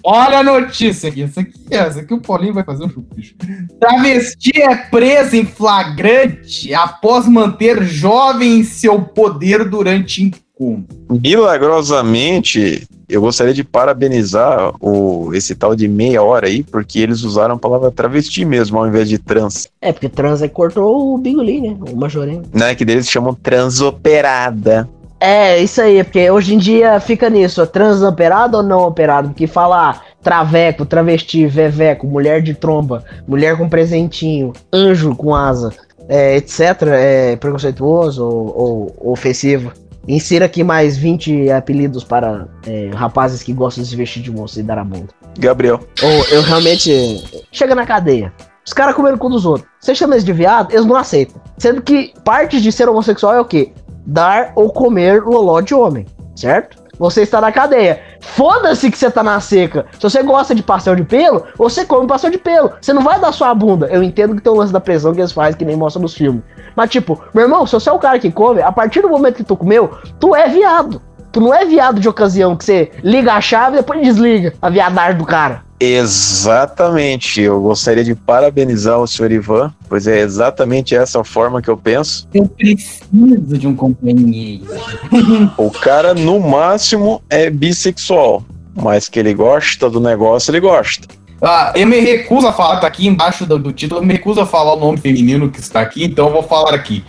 [0.03, 1.23] Olha a notícia aqui.
[1.23, 3.35] Essa aqui, essa aqui o Paulinho vai fazer um chupicho.
[3.79, 10.97] Travesti é presa em flagrante após manter jovem em seu poder durante encontro.
[11.09, 17.55] Milagrosamente, eu gostaria de parabenizar o, esse tal de meia hora aí, porque eles usaram
[17.55, 19.67] a palavra travesti mesmo, ao invés de trans.
[19.79, 21.77] É, porque trans aí cortou o Bigoli, né?
[21.91, 22.41] O Majorem.
[22.53, 22.75] Né?
[22.75, 24.89] Que deles chamam transoperada.
[25.19, 29.29] É, isso aí, porque hoje em dia fica nisso, é trans operado ou não operado?
[29.29, 35.73] Porque fala ah, traveco, travesti, veveco, mulher de tromba, mulher com presentinho, anjo com asa,
[36.07, 36.59] é, etc.
[36.91, 39.71] É preconceituoso ou, ou ofensivo.
[40.07, 44.59] Insira aqui mais 20 apelidos para é, rapazes que gostam de se vestir de moça
[44.59, 45.09] e dar a bunda.
[45.37, 45.81] Gabriel.
[46.01, 47.23] Ou eu realmente.
[47.51, 48.31] Chega na cadeia.
[48.65, 49.69] Os caras comendo com dos outros.
[49.79, 51.41] Você chama eles de viado, eles não aceitam.
[51.57, 53.71] Sendo que parte de ser homossexual é o quê?
[54.09, 56.77] Dar ou comer loló de homem, certo?
[56.97, 58.01] Você está na cadeia.
[58.21, 59.85] Foda-se que você tá na seca.
[59.91, 62.71] Se você gosta de pastel de pelo, você come pastel de pelo.
[62.81, 63.87] Você não vai dar sua bunda.
[63.87, 66.13] Eu entendo que tem o lance da prisão que eles fazem, que nem mostra nos
[66.13, 66.41] filmes.
[66.73, 69.35] Mas, tipo, meu irmão, se você é o cara que come, a partir do momento
[69.35, 71.01] que tu comeu, tu é viado.
[71.31, 74.69] Tu não é viado de ocasião que você liga a chave e depois desliga a
[74.69, 75.66] viadagem do cara.
[75.79, 77.41] Exatamente.
[77.41, 82.27] Eu gostaria de parabenizar o senhor Ivan, pois é exatamente essa forma que eu penso.
[82.33, 84.65] Eu preciso de um companheiro.
[85.57, 88.43] O cara, no máximo, é bissexual.
[88.75, 91.07] Mas que ele gosta do negócio, ele gosta.
[91.41, 94.41] Ah, eu me recuso a falar, tá aqui embaixo do, do título, eu me recuso
[94.41, 97.03] a falar o nome feminino que está aqui, então eu vou falar aqui.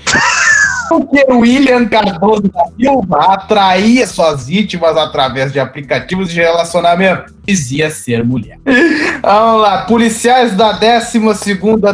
[0.89, 7.35] Porque o William Cardoso da Silva atraía suas vítimas através de aplicativos de relacionamento.
[7.47, 8.59] Dizia ser mulher.
[9.23, 11.19] Vamos lá, policiais da 12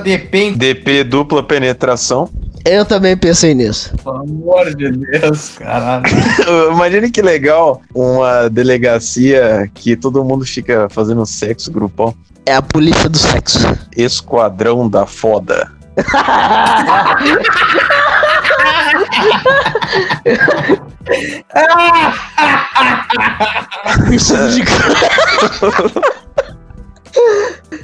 [0.02, 2.28] DP, DP dupla penetração.
[2.64, 3.94] Eu também pensei nisso.
[4.02, 6.04] pelo amor de Deus, caralho.
[6.72, 12.14] Imagine que legal uma delegacia que todo mundo fica fazendo sexo grupal.
[12.46, 13.58] É a polícia do sexo.
[13.94, 15.70] Esquadrão da foda.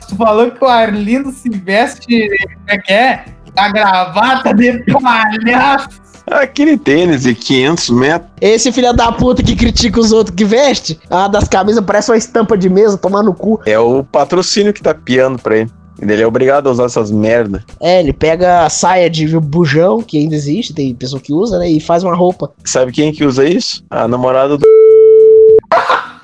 [0.08, 3.24] Tu falou que o Arlindo se veste, como é que é?
[3.56, 6.00] A gravata de palhaço.
[6.26, 8.30] Aquele tênis de 500 metros.
[8.40, 12.16] Esse filho da puta que critica os outros que veste, a das camisas parece uma
[12.16, 13.60] estampa de mesa, tomar no cu.
[13.66, 15.70] É o patrocínio que tá piando pra ele.
[16.00, 17.64] Ele é obrigado a usar essas merda.
[17.80, 21.68] É, ele pega a saia de bujão, que ainda existe, tem pessoa que usa, né?
[21.70, 22.52] E faz uma roupa.
[22.64, 23.84] Sabe quem que usa isso?
[23.90, 24.64] A namorada do.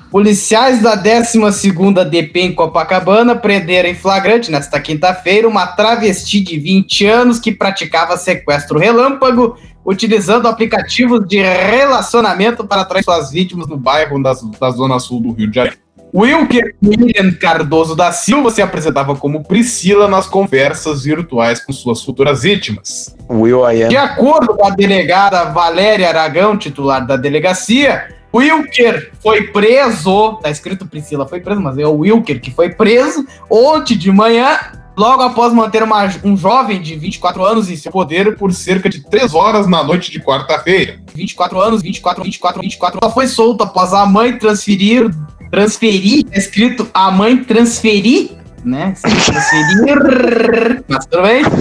[0.09, 7.05] Policiais da 12ª DP em Copacabana prenderam em flagrante nesta quinta-feira uma travesti de 20
[7.05, 14.21] anos que praticava sequestro relâmpago utilizando aplicativos de relacionamento para atrair suas vítimas no bairro
[14.21, 15.77] da, da zona sul do Rio de Janeiro.
[16.13, 22.41] Wilker William Cardoso da Silva se apresentava como Priscila nas conversas virtuais com suas futuras
[22.43, 23.15] vítimas.
[23.29, 23.89] Will I Am.
[23.89, 30.33] De acordo com a delegada Valéria Aragão, titular da delegacia, Wilker foi preso.
[30.41, 34.57] Tá escrito Priscila foi preso, mas é o Wilker que foi preso ontem de manhã,
[34.97, 39.03] logo após manter uma- um jovem de 24 anos em seu poder por cerca de
[39.07, 40.99] 3 horas na noite de quarta-feira.
[41.13, 42.99] 24 anos, 24, 24, 24.
[43.01, 45.09] Ela foi solta após a mãe transferir.
[45.51, 48.31] Transferir, tá escrito a mãe transferir,
[48.63, 48.93] né?
[49.01, 50.83] Transferir.
[50.87, 51.43] Mas tudo bem.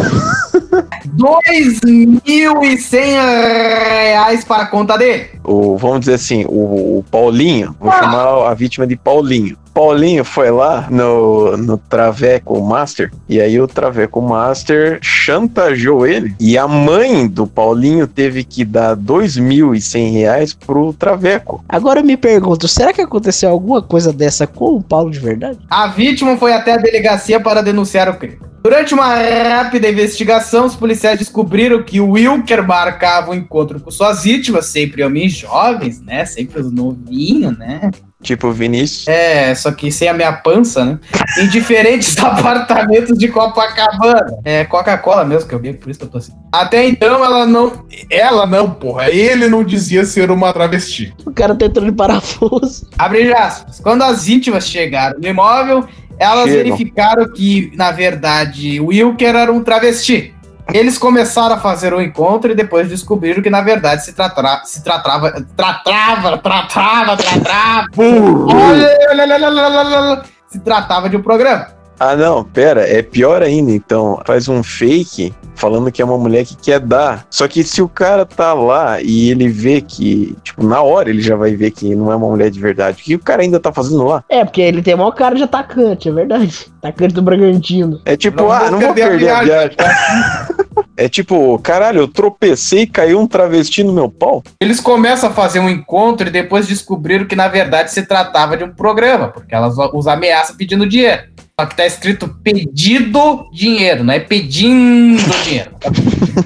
[1.17, 5.31] 2.100 reais para a conta dele.
[5.47, 9.57] O, vamos dizer assim, o, o Paulinho, vou chamar a vítima de Paulinho.
[9.73, 16.57] Paulinho foi lá no, no Traveco Master, e aí o Traveco Master chantageou ele, e
[16.57, 21.63] a mãe do Paulinho teve que dar 2.100 reais pro Traveco.
[21.69, 25.59] Agora eu me pergunto, será que aconteceu alguma coisa dessa com o Paulo de verdade?
[25.69, 28.39] A vítima foi até a delegacia para denunciar o crime.
[28.67, 34.25] Durante uma rápida investigação, os policiais descobriram que o Wilker marcava o encontro com suas
[34.25, 36.25] vítimas, sempre homens jovens, né?
[36.25, 37.91] Sempre os novinhos, né?
[38.23, 39.07] Tipo o Vinícius.
[39.07, 40.99] É, só que sem a minha pança, né?
[41.39, 44.27] Em diferentes apartamentos de Copacabana.
[44.45, 46.33] É Coca-Cola mesmo que eu bebo, por isso que eu tô assim.
[46.51, 47.85] Até então ela não.
[48.11, 49.11] Ela não, porra.
[49.11, 51.15] Ele não dizia ser uma travesti.
[51.25, 52.89] O cara tá entrando em parafuso.
[52.99, 53.81] Abre aspas.
[53.81, 55.87] Quando as vítimas chegaram no imóvel,
[56.19, 56.65] elas Chegam.
[56.65, 60.35] verificaram que, na verdade, o Wilker era um travesti.
[60.73, 64.83] Eles começaram a fazer o encontro e depois descobriram que, na verdade, se, tratava, se
[64.83, 65.31] tratava.
[65.57, 67.87] Tratava, tratava, tratava.
[67.97, 71.76] olha, olha, olha, olha, olha, olha, se tratava de um programa.
[71.99, 73.73] Ah, não, pera, é pior ainda.
[73.73, 77.27] Então, faz um fake falando que é uma mulher que quer dar.
[77.31, 81.23] Só que se o cara tá lá e ele vê que, tipo, na hora ele
[81.23, 83.01] já vai ver que não é uma mulher de verdade.
[83.01, 84.23] O que o cara ainda tá fazendo lá?
[84.29, 86.67] É, porque ele tem o maior cara de atacante, é verdade.
[86.83, 88.01] Atacante do Bragantino.
[88.05, 89.77] É tipo, Não ah, não vou perder a perder a viagem.
[89.77, 90.57] viagem.
[90.99, 94.43] É tipo, caralho, eu tropecei e caiu um travesti no meu pau.
[94.59, 98.65] Eles começam a fazer um encontro e depois descobriram que, na verdade, se tratava de
[98.65, 101.25] um programa, porque elas os ameaçam pedindo dinheiro.
[101.59, 105.75] Só que tá escrito pedido dinheiro, não é pedindo dinheiro.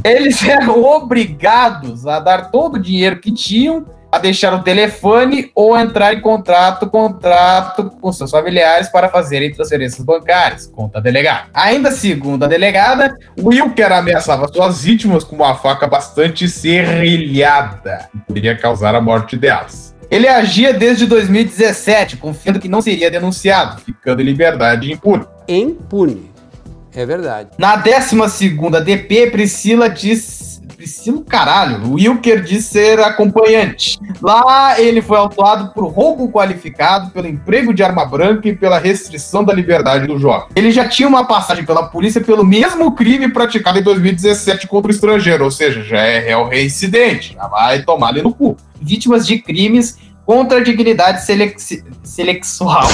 [0.05, 5.77] Eles eram obrigados a dar todo o dinheiro que tinham, a deixar o telefone ou
[5.77, 11.49] entrar em contrato, contrato com seus familiares para fazerem transferências bancárias, conta delegada.
[11.55, 18.57] Ainda segundo a delegada, Wilker ameaçava suas vítimas com uma faca bastante serrilhada, que poderia
[18.57, 19.91] causar a morte delas.
[20.11, 25.25] Ele agia desde 2017, confiando que não seria denunciado, ficando em liberdade impune.
[25.47, 26.31] impune.
[26.93, 27.51] É verdade.
[27.57, 28.17] Na 12
[28.85, 30.40] DP, Priscila diz.
[30.71, 33.99] Priscila, caralho, o Wilker diz ser acompanhante.
[34.21, 39.45] Lá ele foi autuado por roubo qualificado, pelo emprego de arma branca e pela restrição
[39.45, 40.49] da liberdade do jovem.
[40.55, 44.95] Ele já tinha uma passagem pela polícia pelo mesmo crime praticado em 2017 contra o
[44.95, 48.57] estrangeiro, ou seja, já é réu reincidente, já vai tomar ali no cu.
[48.81, 49.99] Vítimas de crimes
[50.31, 51.83] contra a dignidade selex...
[52.05, 52.87] Sexual,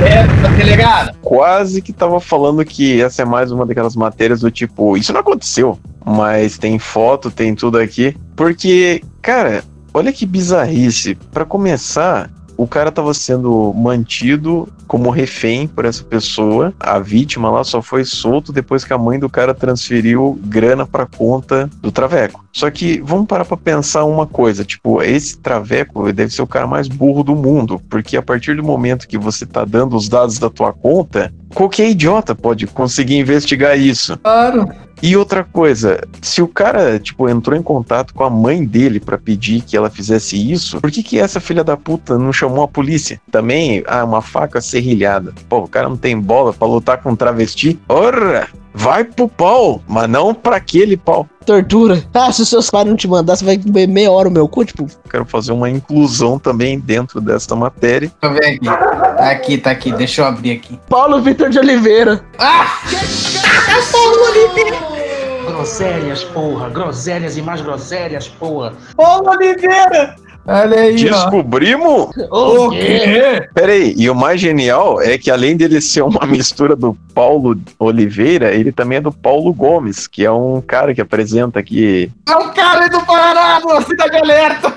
[0.00, 1.16] alerta, delegado.
[1.20, 5.20] Quase que tava falando que essa é mais uma daquelas matérias do tipo, isso não
[5.20, 8.16] aconteceu, mas tem foto, tem tudo aqui.
[8.36, 11.16] Porque, cara, olha que bizarrice.
[11.32, 16.72] Pra começar, o cara tava sendo mantido como refém por essa pessoa.
[16.78, 21.06] A vítima lá só foi solto depois que a mãe do cara transferiu grana pra
[21.06, 22.44] conta do Traveco.
[22.52, 26.66] Só que vamos parar pra pensar uma coisa, tipo, esse Traveco deve ser o cara
[26.66, 30.38] mais burro do mundo, porque a partir do momento que você tá dando os dados
[30.38, 34.16] da tua conta, qualquer idiota pode conseguir investigar isso.
[34.18, 34.68] Claro.
[35.02, 39.18] E outra coisa, se o cara, tipo, entrou em contato com a mãe dele pra
[39.18, 42.68] pedir que ela fizesse isso, por que que essa filha da puta não chamou a
[42.68, 43.20] polícia?
[43.30, 45.34] Também, ah, uma faca serrilhada.
[45.48, 47.78] Pô, o cara não tem bola pra lutar com um travesti?
[47.88, 51.28] Ora, vai pro pau, mas não pra aquele pau.
[51.46, 52.02] Tortura.
[52.14, 54.48] Ah, se os seus pais não te mandar, você vai comer meia hora o meu
[54.48, 54.86] cu, tipo.
[55.10, 58.10] Quero fazer uma inclusão também dentro desta matéria.
[58.20, 58.64] Deixa eu ver aqui.
[58.64, 59.92] Tá aqui, tá aqui.
[59.92, 60.78] Deixa eu abrir aqui.
[60.88, 62.24] Paulo Vitor de Oliveira.
[62.38, 62.78] Ah!
[63.92, 64.78] Paulo Oliveira!
[65.46, 66.70] Groselhas, porra.
[66.70, 68.72] Groselhas e mais groselhas, porra.
[68.96, 70.16] Paulo Oliveira!
[70.46, 71.24] Olha aí, ó.
[71.24, 72.08] Descobrimos?
[72.30, 73.48] O quê?
[73.54, 78.52] Peraí, e o mais genial é que além dele ser uma mistura do Paulo Oliveira,
[78.52, 82.10] ele também é do Paulo Gomes, que é um cara que apresenta aqui.
[82.28, 84.74] É o cara aí do Paraná, do Cidade Alerta!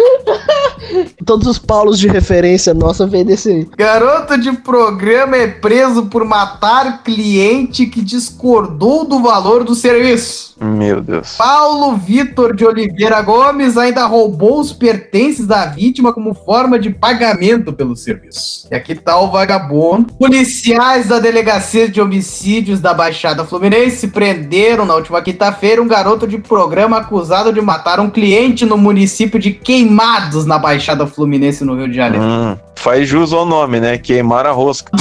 [1.24, 3.68] Todos os Paulos de referência nossa vem desse aí.
[3.76, 10.50] Garoto de programa é preso por matar cliente que discordou do valor do serviço.
[10.60, 11.36] Meu Deus.
[11.38, 17.72] Paulo Vitor de Oliveira Gomes ainda roubou os pertences da vítima como forma de pagamento
[17.72, 18.68] pelo serviço.
[18.70, 20.12] E aqui tá o vagabundo.
[20.14, 26.36] Policiais da Delegacia de Homicídios da Baixada Fluminense prenderam na última quinta-feira um garoto de
[26.36, 31.88] programa acusado de matar um cliente no município de Queimados, na Baixada Fluminense, no Rio
[31.88, 32.24] de Janeiro.
[32.24, 33.98] Hum, faz jus ao nome, né?
[33.98, 34.90] Queimar a rosca.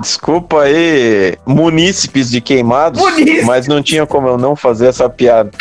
[0.00, 3.44] Desculpa aí, munícipes de queimados, Munícipes.
[3.44, 5.50] mas não tinha como eu não fazer essa piada.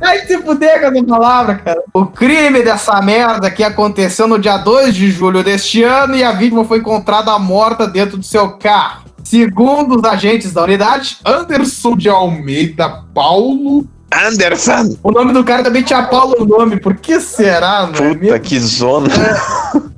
[0.00, 1.82] Ai, se fuder com essa palavra, cara.
[1.94, 6.32] O crime dessa merda que aconteceu no dia 2 de julho deste ano e a
[6.32, 9.05] vítima foi encontrada morta dentro do seu carro.
[9.26, 13.84] Segundo os agentes da unidade, Anderson de Almeida Paulo.
[14.14, 14.96] Anderson!
[15.02, 18.20] O nome do cara também tinha Paulo no nome, por que será, mano?
[18.20, 19.08] Puta que zona.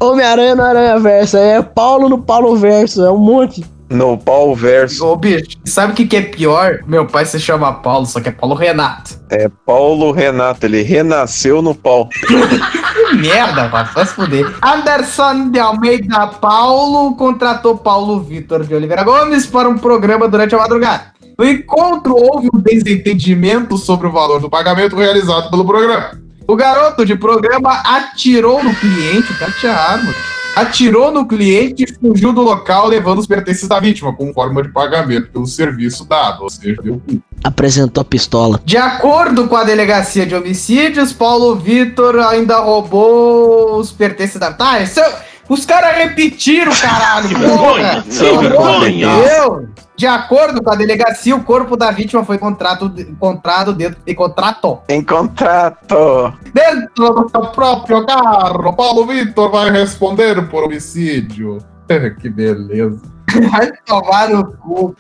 [0.00, 1.36] Homem-Aranha no Aranha Verso.
[1.36, 3.04] É Paulo no Paulo Verso.
[3.04, 3.66] É um monte.
[3.91, 5.07] No pau verso.
[5.07, 6.80] Ô, bicho, sabe o que, que é pior?
[6.86, 9.18] Meu pai se chama Paulo, só que é Paulo Renato.
[9.30, 12.09] É Paulo Renato, ele renasceu no pau.
[12.09, 14.47] Que merda, mano, só se fuder.
[14.62, 20.59] Anderson de Almeida Paulo contratou Paulo Vitor de Oliveira Gomes para um programa durante a
[20.59, 21.12] madrugada.
[21.39, 26.11] No encontro, houve um desentendimento sobre o valor do pagamento realizado pelo programa.
[26.47, 30.14] O garoto de programa atirou no cliente, o cara tinha arma,
[30.61, 34.68] atirou no cliente e fugiu do local levando os pertences da vítima, como forma de
[34.70, 37.22] pagamento pelo serviço dado, ou seja, deu cu.
[37.44, 38.61] Apresentou a pistola.
[38.64, 44.52] De acordo com a delegacia de homicídios, Paulo Vitor ainda roubou os pertences da.
[44.52, 45.00] Tá, isso,
[45.49, 47.28] os caras repetiram, caralho!
[48.09, 49.09] Sem vergonha.
[49.09, 49.68] Deus!
[49.96, 54.80] De acordo com a delegacia, o corpo da vítima foi encontrado, encontrado dentro de contrato.
[54.88, 56.32] Em contrato.
[56.55, 61.59] Dentro do seu próprio carro, Paulo Vitor vai responder por homicídio.
[62.20, 63.03] que beleza.
[63.51, 64.96] Vai tomar no cu.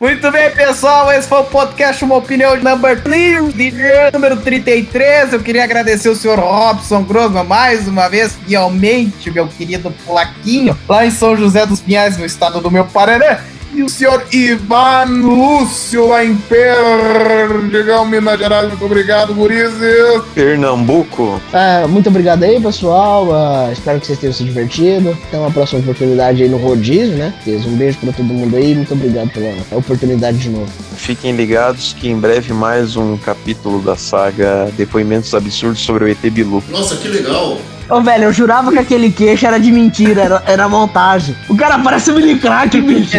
[0.00, 1.12] Muito bem, pessoal.
[1.12, 3.72] Esse foi o podcast Uma Opinião de Number 3, de
[4.12, 5.32] número 33.
[5.32, 11.06] Eu queria agradecer o senhor Robson Grossman mais uma vez, fielmente, meu querido Plaquinho, lá
[11.06, 13.38] em São José dos Pinhais, no estado do meu Paraná.
[13.74, 18.68] E o senhor Ivan Lúcio, lá em Perdigão, Minas Gerais.
[18.68, 20.22] Muito obrigado, gurizes.
[20.34, 21.40] Pernambuco.
[21.54, 23.32] Ah, muito obrigado aí, pessoal.
[23.32, 25.16] Ah, espero que vocês tenham se divertido.
[25.28, 27.32] Até uma próxima oportunidade aí no rodízio, né?
[27.46, 28.74] Um beijo pra todo mundo aí.
[28.74, 30.70] Muito obrigado pela oportunidade de novo.
[30.96, 36.20] Fiquem ligados que em breve mais um capítulo da saga Depoimentos Absurdos sobre o ET
[36.30, 36.62] Bilu.
[36.68, 37.58] Nossa, que legal.
[37.92, 41.36] Ô, velho, eu jurava que aquele queixo era de mentira, era, era montagem.
[41.46, 43.18] O cara parece um mini crack, bicho.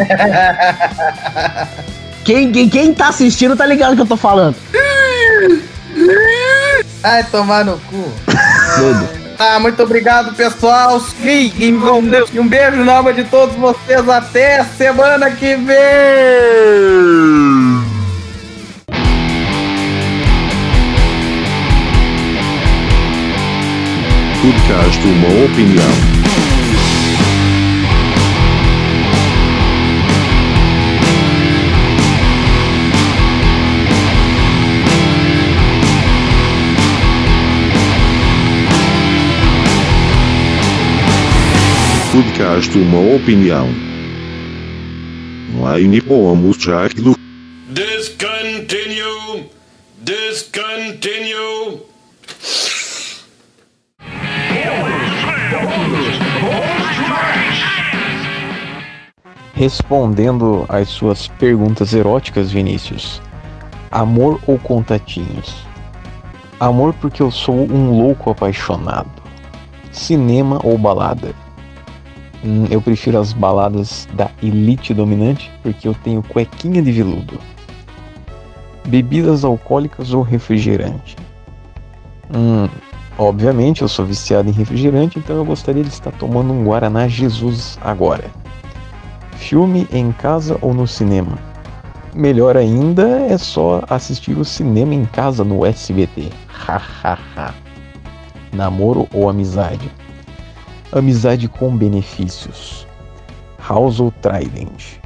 [2.26, 4.56] Quem, quem, quem tá assistindo tá ligado que eu tô falando.
[7.04, 8.12] Ai, tomar no cu.
[9.38, 11.00] Ah, muito obrigado, pessoal.
[11.00, 12.30] Fiquem com Deus.
[12.34, 14.08] E um beijo na alma de todos vocês.
[14.08, 17.43] Até semana que vem.
[24.44, 25.94] podcast Uma Opinião.
[42.12, 43.70] podcast Uma Opinião.
[45.78, 47.16] Line Pomos Jack do.
[47.70, 49.50] Discontinue!
[50.02, 51.93] Discontinue!
[59.54, 63.22] Respondendo às suas perguntas eróticas, Vinícius.
[63.92, 65.66] Amor ou contatinhos?
[66.60, 69.12] Amor porque eu sou um louco apaixonado.
[69.92, 71.36] Cinema ou balada?
[72.44, 77.40] Hum, eu prefiro as baladas da elite dominante porque eu tenho cuequinha de veludo.
[78.88, 81.16] Bebidas alcoólicas ou refrigerante?
[82.36, 82.68] Hum,
[83.18, 87.78] obviamente eu sou viciado em refrigerante, então eu gostaria de estar tomando um Guaraná Jesus
[87.82, 88.30] agora.
[89.34, 91.38] Filme em casa ou no cinema?
[92.16, 96.30] Melhor ainda é só assistir o cinema em casa no SBT.
[96.48, 97.54] Hahaha.
[98.54, 99.92] Namoro ou amizade?
[100.92, 102.86] Amizade com benefícios.
[103.68, 105.00] House ou Trident?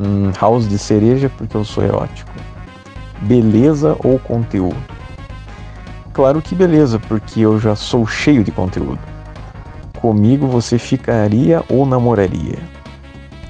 [0.00, 2.32] Hum, house de cereja porque eu sou erótico.
[3.22, 4.95] Beleza ou conteúdo?
[6.16, 8.98] Claro que beleza, porque eu já sou cheio de conteúdo.
[10.00, 12.58] Comigo você ficaria ou namoraria?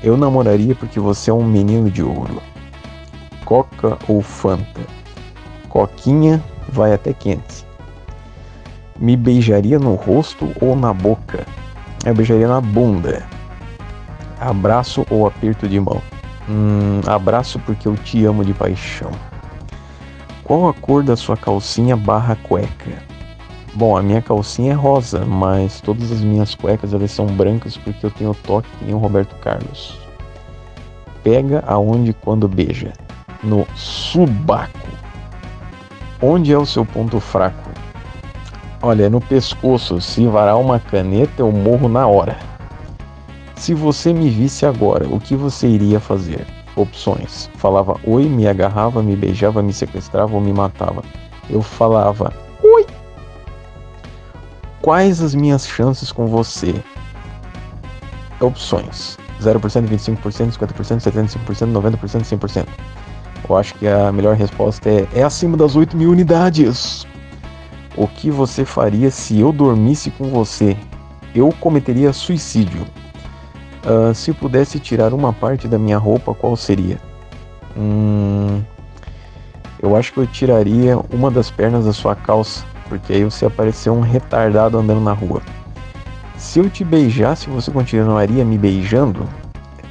[0.02, 2.42] Eu namoraria porque você é um menino de ouro.
[3.44, 4.80] Coca ou Fanta?
[5.68, 7.64] Coquinha vai até quente.
[8.98, 11.46] Me beijaria no rosto ou na boca?
[12.04, 13.24] Eu beijaria na bunda.
[14.40, 16.02] Abraço ou aperto de mão?
[16.48, 19.12] Hum, abraço porque eu te amo de paixão.
[20.46, 23.02] Qual a cor da sua calcinha barra cueca?
[23.74, 28.06] Bom, a minha calcinha é rosa, mas todas as minhas cuecas elas são brancas porque
[28.06, 29.98] eu tenho toque que nem o Roberto Carlos.
[31.24, 32.92] Pega aonde quando beija?
[33.42, 34.88] No subaco.
[36.22, 37.68] Onde é o seu ponto fraco?
[38.80, 40.00] Olha, é no pescoço.
[40.00, 42.38] Se varar uma caneta, eu morro na hora.
[43.56, 46.55] Se você me visse agora, o que você iria fazer?
[46.76, 51.02] Opções: falava oi, me agarrava, me beijava, me sequestrava ou me matava.
[51.48, 52.86] Eu falava oi.
[54.82, 56.74] Quais as minhas chances com você?
[58.40, 59.58] Opções: 0%,
[59.88, 62.66] 25%, 50%, 75%, 90%, 100%.
[63.48, 67.06] Eu acho que a melhor resposta é, é acima das 8 mil unidades.
[67.96, 70.76] O que você faria se eu dormisse com você?
[71.34, 72.86] Eu cometeria suicídio.
[73.86, 76.98] Uh, se pudesse tirar uma parte da minha roupa, qual seria?
[77.76, 78.60] Hum,
[79.80, 83.94] eu acho que eu tiraria uma das pernas da sua calça, porque aí você apareceu
[83.94, 85.40] um retardado andando na rua.
[86.36, 89.28] Se eu te beijasse, você continuaria me beijando?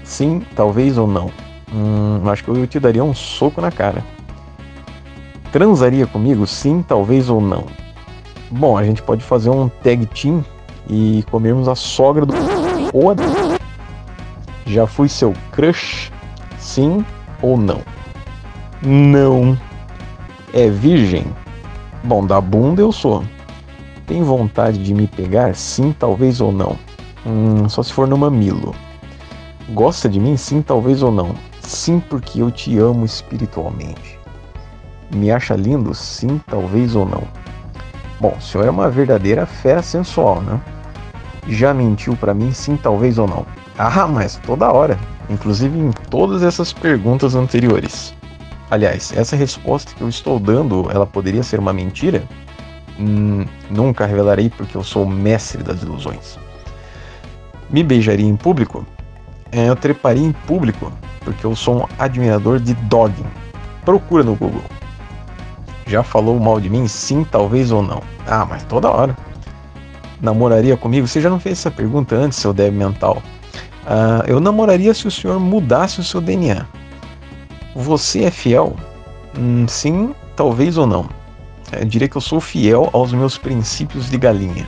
[0.04, 1.32] Sim, talvez ou não.
[1.74, 4.04] Hum, acho que eu te daria um soco na cara.
[5.54, 6.46] Transaria comigo?
[6.46, 7.66] Sim, talvez ou não.
[8.52, 10.44] Bom, a gente pode fazer um tag team
[10.90, 12.34] e comermos a sogra do
[12.94, 13.14] ou a
[14.66, 16.12] já fui seu crush?
[16.58, 17.06] Sim
[17.42, 17.82] ou não?
[18.82, 19.58] Não.
[20.54, 21.26] É virgem?
[22.04, 23.24] Bom, da bunda eu sou.
[24.08, 25.56] Tem vontade de me pegar?
[25.56, 26.78] Sim, talvez ou não.
[27.26, 28.76] Hum, só se for no mamilo.
[29.70, 30.38] Gosta de mim?
[30.38, 31.36] Sim, talvez ou não.
[31.62, 34.20] Sim, porque eu te amo espiritualmente.
[35.12, 35.94] Me acha lindo?
[35.96, 37.24] Sim, talvez ou não.
[38.20, 40.62] Bom, o senhor é uma verdadeira fera sensual, né?
[41.48, 42.52] Já mentiu para mim?
[42.52, 43.46] Sim, talvez ou não.
[43.78, 44.98] Ah, mas toda hora.
[45.30, 48.14] Inclusive em todas essas perguntas anteriores.
[48.72, 52.24] Aliás, essa resposta que eu estou dando, ela poderia ser uma mentira?
[53.00, 56.40] Hum, nunca revelarei porque eu sou mestre das ilusões.
[57.70, 58.86] Me beijaria em público?
[59.52, 63.26] É, eu treparia em público porque eu sou um admirador de dogging.
[63.84, 64.64] Procura no Google.
[65.88, 66.88] Já falou mal de mim?
[66.88, 68.02] Sim, talvez ou não.
[68.26, 69.16] Ah, mas toda hora.
[70.22, 71.08] Namoraria comigo?
[71.08, 73.22] Você já não fez essa pergunta antes, seu débil mental.
[73.86, 76.66] Uh, eu namoraria se o senhor mudasse o seu DNA.
[77.76, 78.76] Você é fiel?
[79.38, 81.08] Hum, sim, talvez ou não.
[81.72, 84.68] Eu diria que eu sou fiel aos meus princípios de galinha.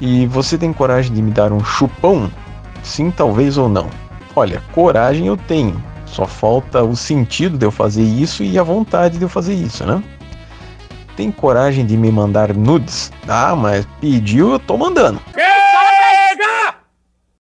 [0.00, 2.30] E você tem coragem de me dar um chupão?
[2.82, 3.88] Sim, talvez ou não.
[4.34, 5.82] Olha, coragem eu tenho.
[6.06, 9.84] Só falta o sentido de eu fazer isso e a vontade de eu fazer isso,
[9.84, 10.02] né?
[11.16, 13.12] Tem coragem de me mandar nudes?
[13.28, 15.20] Ah, mas pediu, eu tô mandando.
[15.32, 15.53] Que